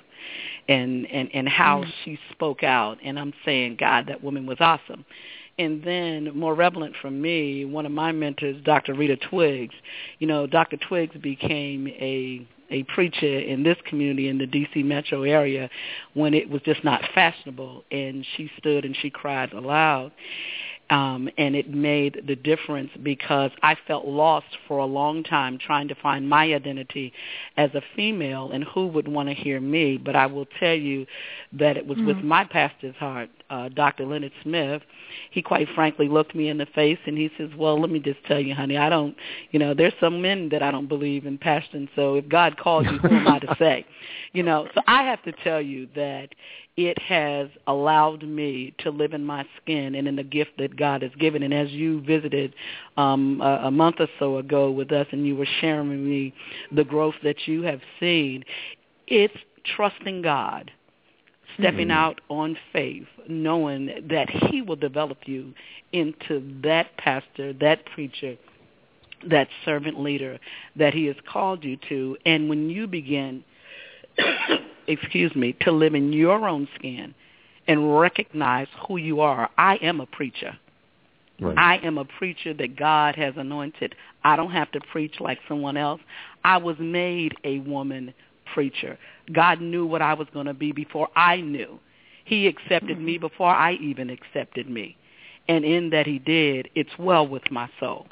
[0.67, 1.89] and, and, and how mm-hmm.
[2.03, 2.99] she spoke out.
[3.03, 5.05] And I'm saying, God, that woman was awesome.
[5.57, 8.93] And then more relevant for me, one of my mentors, Dr.
[8.93, 9.73] Rita Twiggs,
[10.19, 10.77] you know, Dr.
[10.77, 15.69] Twiggs became a a preacher in this community in the DC metro area
[16.13, 17.83] when it was just not fashionable.
[17.91, 20.11] And she stood and she cried aloud
[20.89, 25.87] um, and it made the difference because I felt lost for a long time trying
[25.87, 27.11] to find my identity
[27.57, 29.97] as a female and who would want to hear me.
[29.97, 31.05] But I will tell you
[31.53, 32.07] that it was mm-hmm.
[32.07, 34.05] with my pastor's heart, uh, Dr.
[34.05, 34.83] Leonard Smith.
[35.31, 38.23] He quite frankly looked me in the face and he says, well, let me just
[38.25, 39.15] tell you, honey, I don't,
[39.51, 41.89] you know, there's some men that I don't believe in passion.
[41.95, 43.85] So if God calls you, who am I to say?
[44.33, 46.29] You know, so I have to tell you that
[46.77, 51.01] it has allowed me to live in my skin and in the gift that God
[51.03, 51.41] has given.
[51.43, 52.53] And as you visited
[52.97, 56.33] um, a, a month or so ago with us and you were sharing with me
[56.73, 58.43] the growth that you have seen,
[59.07, 59.37] it's
[59.75, 60.69] trusting God,
[61.57, 61.97] stepping mm-hmm.
[61.97, 65.53] out on faith, knowing that he will develop you
[65.93, 68.35] into that pastor, that preacher,
[69.29, 70.37] that servant leader
[70.75, 72.17] that he has called you to.
[72.25, 73.45] And when you begin
[74.87, 77.13] excuse me, to live in your own skin
[77.67, 79.49] and recognize who you are.
[79.57, 80.57] I am a preacher.
[81.39, 81.57] Right.
[81.57, 83.95] I am a preacher that God has anointed.
[84.23, 85.99] I don't have to preach like someone else.
[86.43, 88.13] I was made a woman
[88.53, 88.97] preacher.
[89.33, 91.79] God knew what I was going to be before I knew.
[92.23, 93.27] He accepted me mm-hmm.
[93.27, 94.95] before I even accepted me.
[95.47, 98.07] And in that he did, it's well with my soul.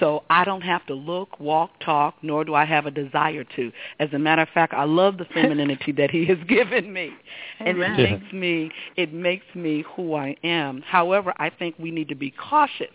[0.00, 3.72] So I don't have to look, walk, talk, nor do I have a desire to.
[4.00, 7.12] As a matter of fact, I love the femininity that he has given me.
[7.60, 10.82] And it makes me it makes me who I am.
[10.82, 12.94] However, I think we need to be cautious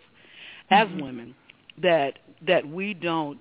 [0.69, 1.01] as mm-hmm.
[1.01, 1.35] women
[1.81, 3.39] that that we don't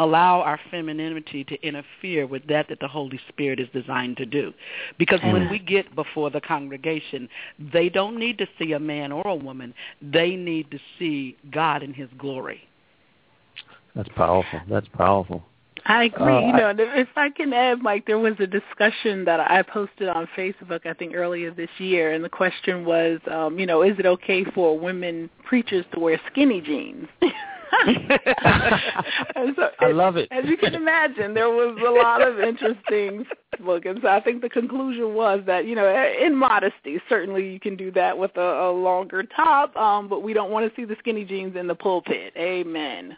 [0.00, 4.52] allow our femininity to interfere with that that the Holy Spirit is designed to do.
[4.98, 5.32] Because Amen.
[5.34, 7.28] when we get before the congregation,
[7.72, 9.74] they don't need to see a man or a woman.
[10.00, 12.62] They need to see God in his glory.
[13.94, 14.60] That's powerful.
[14.68, 15.44] That's powerful.
[15.86, 16.34] I agree.
[16.34, 20.08] Uh, you know, if I can add, Mike, there was a discussion that I posted
[20.08, 23.98] on Facebook, I think earlier this year, and the question was, um, you know, is
[23.98, 27.08] it okay for women preachers to wear skinny jeans?
[29.56, 30.28] so I love it.
[30.30, 33.24] As you can imagine, there was a lot of interesting
[33.64, 37.60] book, and so I think the conclusion was that you know, in modesty, certainly you
[37.60, 40.84] can do that with a, a longer top, um, but we don't want to see
[40.84, 42.32] the skinny jeans in the pulpit.
[42.36, 43.16] Amen.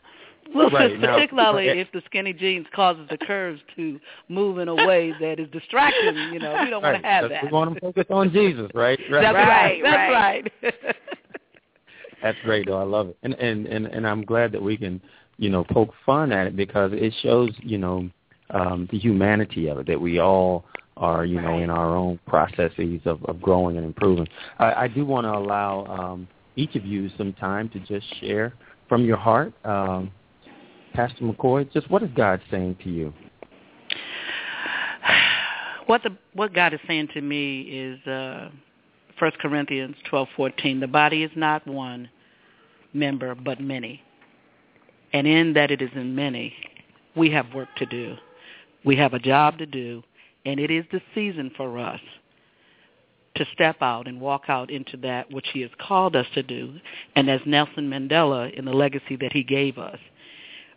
[0.55, 3.99] Well, right, particularly now, if the skinny jeans causes the curves to
[4.29, 6.93] move in a way that is distracting, you know, we don't right.
[6.93, 7.45] want to have that.
[7.45, 8.99] We want to focus on Jesus, right?
[9.11, 9.23] right.
[9.23, 9.81] That's right.
[9.83, 10.97] That's right.
[12.23, 12.81] That's great, though.
[12.81, 15.01] I love it, and and and and I'm glad that we can,
[15.39, 18.09] you know, poke fun at it because it shows, you know,
[18.51, 20.64] um, the humanity of it that we all
[20.97, 24.29] are, you know, in our own processes of, of growing and improving.
[24.59, 28.55] I, I do want to allow um, each of you some time to just share
[28.89, 29.53] from your heart.
[29.64, 30.11] Um,
[30.93, 33.12] Pastor McCoy, just what is God saying to you?
[35.87, 38.51] What the what God is saying to me is uh,
[39.23, 42.11] 1 Corinthians 12:14, the body is not one
[42.93, 44.03] member but many.
[45.12, 46.53] And in that it is in many,
[47.14, 48.16] we have work to do.
[48.85, 50.03] We have a job to do,
[50.45, 52.01] and it is the season for us
[53.37, 56.81] to step out and walk out into that which he has called us to do.
[57.14, 60.01] And as Nelson Mandela in the legacy that he gave us,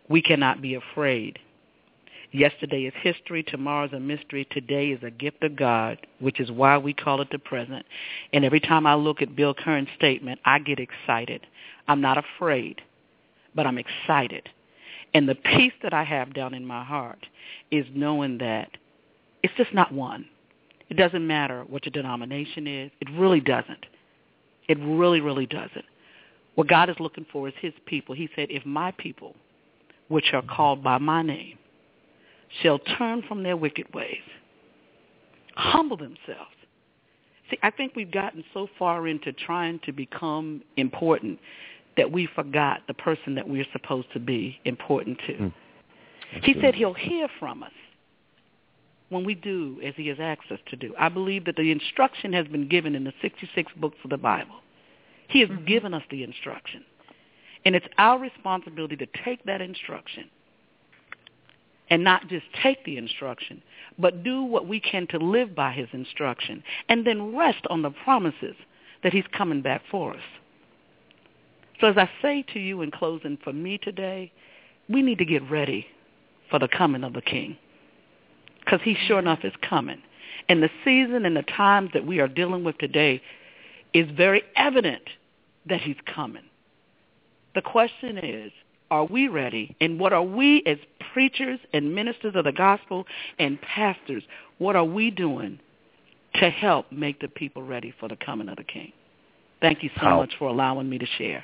[0.07, 1.39] we cannot be afraid
[2.35, 3.43] Yesterday is history.
[3.43, 4.45] Tomorrow is a mystery.
[4.51, 7.85] Today is a gift of God, which is why we call it the present.
[8.33, 11.47] And every time I look at Bill Kern's statement, I get excited.
[11.87, 12.81] I'm not afraid,
[13.55, 14.49] but I'm excited.
[15.13, 17.25] And the peace that I have down in my heart
[17.71, 18.69] is knowing that
[19.41, 20.25] it's just not one.
[20.89, 22.91] It doesn't matter what your denomination is.
[22.99, 23.85] It really doesn't.
[24.67, 25.85] It really, really doesn't.
[26.55, 28.13] What God is looking for is his people.
[28.13, 29.35] He said, if my people,
[30.09, 31.59] which are called by my name,
[32.61, 34.21] shall turn from their wicked ways,
[35.55, 36.51] humble themselves.
[37.49, 41.39] See, I think we've gotten so far into trying to become important
[41.97, 45.33] that we forgot the person that we're supposed to be important to.
[45.33, 45.53] Mm.
[46.43, 47.71] He said he'll hear from us
[49.09, 50.93] when we do as he has asked us to do.
[50.99, 54.55] I believe that the instruction has been given in the 66 books of the Bible.
[55.29, 55.65] He has mm-hmm.
[55.65, 56.83] given us the instruction.
[57.63, 60.25] And it's our responsibility to take that instruction
[61.89, 63.61] and not just take the instruction,
[63.97, 67.91] but do what we can to live by his instruction and then rest on the
[67.91, 68.55] promises
[69.03, 70.23] that he's coming back for us.
[71.79, 74.31] So as I say to you in closing for me today,
[74.89, 75.85] we need to get ready
[76.49, 77.57] for the coming of the King
[78.59, 80.01] because he sure enough is coming.
[80.49, 83.21] And the season and the times that we are dealing with today
[83.93, 85.03] is very evident
[85.67, 86.43] that he's coming.
[87.55, 88.51] The question is,
[88.95, 89.75] are we ready?
[89.81, 90.77] And what are we as
[91.13, 93.05] preachers and ministers of the gospel
[93.39, 94.23] and pastors,
[94.57, 95.59] what are we doing
[96.35, 98.91] to help make the people ready for the coming of the King?
[99.61, 101.43] Thank you so much for allowing me to share.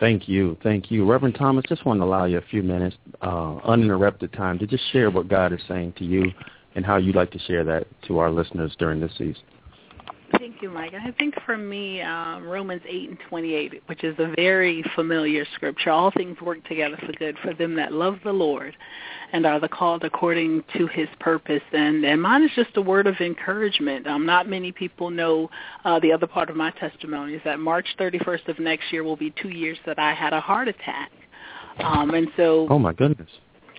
[0.00, 0.56] Thank you.
[0.62, 1.04] Thank you.
[1.04, 4.84] Reverend Thomas, just want to allow you a few minutes, uh, uninterrupted time to just
[4.92, 6.30] share what God is saying to you
[6.76, 9.42] and how you'd like to share that to our listeners during this season.
[10.36, 10.92] Thank you, Mike.
[10.94, 15.90] I think for me, um, Romans 8 and 28, which is a very familiar scripture,
[15.90, 18.76] all things work together for good for them that love the Lord
[19.32, 21.62] and are the called according to his purpose.
[21.72, 24.06] And, and mine is just a word of encouragement.
[24.06, 25.50] Um, not many people know
[25.84, 29.16] uh, the other part of my testimony is that March 31st of next year will
[29.16, 31.10] be two years that I had a heart attack.
[31.78, 33.30] Um, and so, oh my goodness,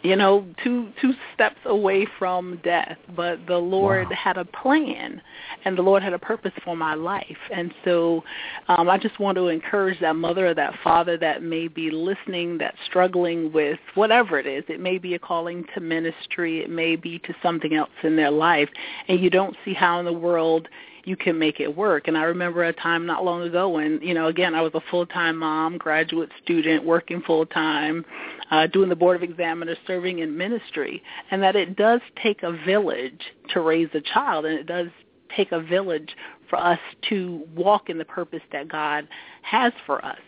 [0.02, 2.98] you know, two two steps away from death.
[3.16, 4.16] But the Lord wow.
[4.16, 5.22] had a plan,
[5.66, 7.38] and the Lord had a purpose for my life.
[7.54, 8.24] And so,
[8.68, 12.58] um, I just want to encourage that mother or that father that may be listening,
[12.58, 14.64] that's struggling with whatever it is.
[14.68, 16.62] It may be a calling to ministry.
[16.62, 18.70] It may be to something else in their life,
[19.08, 20.68] and you don't see how in the world
[21.10, 22.08] you can make it work.
[22.08, 24.82] And I remember a time not long ago when, you know, again, I was a
[24.92, 28.06] full-time mom, graduate student, working full-time,
[28.52, 31.02] uh, doing the Board of Examiners, serving in ministry,
[31.32, 33.20] and that it does take a village
[33.54, 34.90] to raise a child, and it does
[35.36, 36.16] take a village
[36.48, 36.80] for us
[37.10, 39.08] to walk in the purpose that God
[39.42, 40.20] has for us.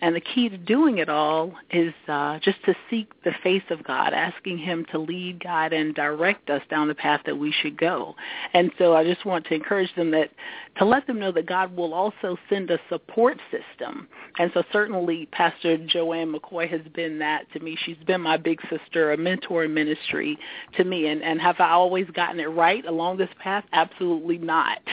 [0.00, 3.82] And the key to doing it all is uh, just to seek the face of
[3.82, 7.78] God, asking him to lead, guide, and direct us down the path that we should
[7.78, 8.14] go.
[8.52, 10.30] And so I just want to encourage them that
[10.78, 14.08] to let them know that God will also send a support system.
[14.38, 17.76] And so certainly Pastor Joanne McCoy has been that to me.
[17.84, 20.38] She's been my big sister, a mentor in ministry
[20.76, 21.06] to me.
[21.06, 23.64] And, and have I always gotten it right along this path?
[23.72, 24.78] Absolutely not.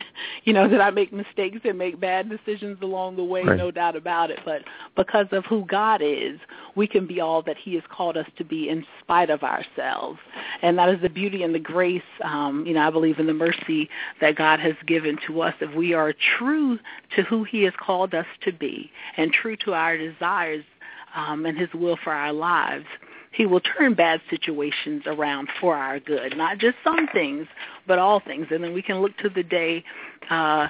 [0.46, 3.44] You know, did I make mistakes and make bad decisions along the way?
[3.44, 3.58] Right.
[3.58, 4.40] No doubt about it.
[4.46, 4.62] But
[4.96, 6.40] because of who God is,
[6.76, 10.20] we can be all that he has called us to be in spite of ourselves.
[10.62, 13.34] And that is the beauty and the grace, um, you know, I believe in the
[13.34, 13.90] mercy
[14.22, 16.80] that God has given to us if we are true
[17.16, 20.64] to who he has called us to be and true to our desires
[21.16, 22.86] um, and his will for our lives
[23.34, 27.48] he will turn bad situations around for our good, not just some things,
[27.88, 28.48] but all things.
[28.52, 29.84] And then we can look to the day
[30.30, 30.68] uh,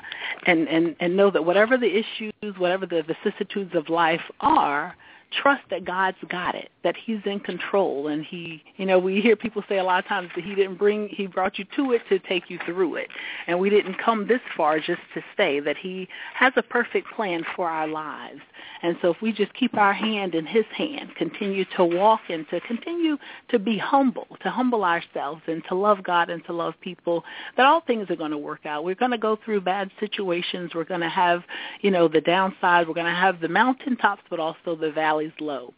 [0.48, 4.96] and, and, and know that whatever the issues, whatever the vicissitudes of life are,
[5.42, 9.36] trust that God's got it, that he's in control and he, you know, we hear
[9.36, 12.02] people say a lot of times that he didn't bring, he brought you to it
[12.10, 13.08] to take you through it.
[13.48, 17.44] And we didn't come this far just to stay, that he has a perfect plan
[17.56, 18.42] for our lives.
[18.82, 22.48] And so if we just keep our hand in his hand, continue to walk and
[22.50, 23.18] to continue
[23.50, 27.24] to be humble, to humble ourselves and to love God and to love people,
[27.56, 28.84] that all things are going to work out.
[28.84, 30.72] We're going to go through bad situations.
[30.76, 31.44] We're going to have,
[31.82, 32.88] you know, the downside.
[32.88, 34.92] We're going to have the mountaintops, but also the
[35.24, 35.74] valleys low.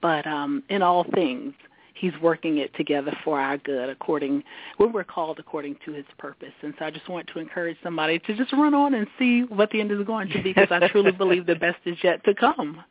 [0.00, 1.54] But um, in all things,
[1.94, 4.42] he's working it together for our good according
[4.78, 6.52] when we're called according to his purpose.
[6.62, 9.70] And so I just want to encourage somebody to just run on and see what
[9.70, 12.34] the end is going to be because I truly believe the best is yet to
[12.34, 12.82] come.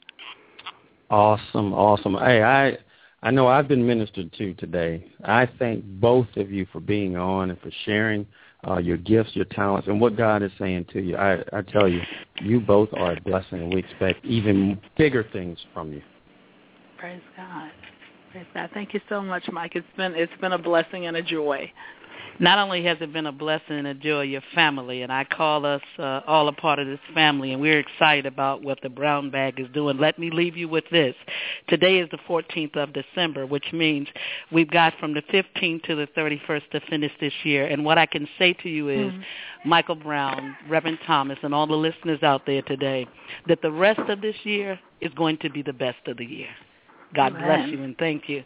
[1.10, 2.14] Awesome, awesome.
[2.14, 2.78] Hey, I
[3.24, 5.06] I know I've been ministered to today.
[5.26, 8.26] I thank both of you for being on and for sharing
[8.68, 11.16] uh, your gifts, your talents, and what God is saying to you.
[11.18, 12.02] I, I tell you,
[12.42, 16.02] you both are a blessing, and we expect even bigger things from you.
[16.98, 17.72] Praise God.
[18.32, 18.70] Praise God.
[18.74, 19.74] Thank you so much, Mike.
[19.76, 21.72] It's been it's been a blessing and a joy.
[22.42, 25.64] Not only has it been a blessing and a joy your family, and I call
[25.64, 29.30] us uh, all a part of this family, and we're excited about what the Brown
[29.30, 30.00] Bag is doing.
[30.00, 31.14] Let me leave you with this.
[31.68, 34.08] Today is the 14th of December, which means
[34.52, 37.68] we've got from the 15th to the 31st to finish this year.
[37.68, 39.70] And what I can say to you is, mm-hmm.
[39.70, 43.08] Michael Brown, Reverend Thomas, and all the listeners out there today,
[43.48, 46.50] that the rest of this year is going to be the best of the year.
[47.14, 47.46] God Amen.
[47.46, 48.44] bless you and thank you.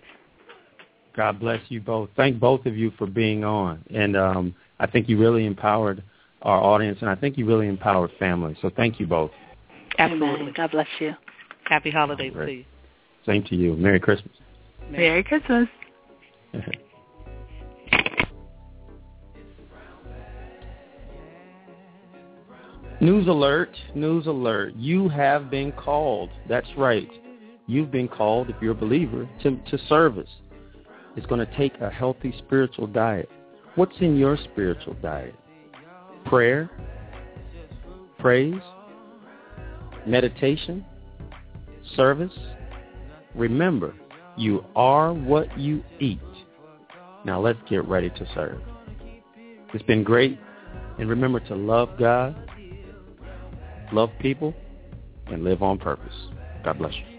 [1.16, 2.09] God bless you both.
[2.16, 3.84] Thank both of you for being on.
[3.93, 6.03] And um, I think you really empowered
[6.41, 8.57] our audience, and I think you really empowered families.
[8.61, 9.32] So thank you both.
[9.97, 10.41] Absolutely.
[10.41, 10.53] Amen.
[10.55, 11.13] God bless you.
[11.66, 12.66] Happy holidays to you.
[13.26, 13.76] Same to you.
[13.76, 14.34] Merry Christmas.
[14.91, 15.68] Merry Christmas.
[23.01, 24.76] news alert, news alert.
[24.76, 26.30] You have been called.
[26.47, 27.09] That's right.
[27.68, 30.30] You've been called, if you're a believer, to, to service.
[31.16, 33.30] It's going to take a healthy spiritual diet.
[33.76, 35.36] What's in your spiritual diet?
[36.26, 36.70] Prayer,
[38.20, 38.61] praise,
[40.05, 40.86] meditation,
[41.95, 42.34] service.
[43.34, 43.93] Remember,
[44.38, 46.20] you are what you eat.
[47.26, 48.61] Now let's get ready to serve.
[49.74, 50.39] It's been great.
[50.97, 52.36] And remember to love God,
[53.91, 54.53] love people,
[55.28, 56.16] and live on purpose.
[56.63, 57.14] God bless you.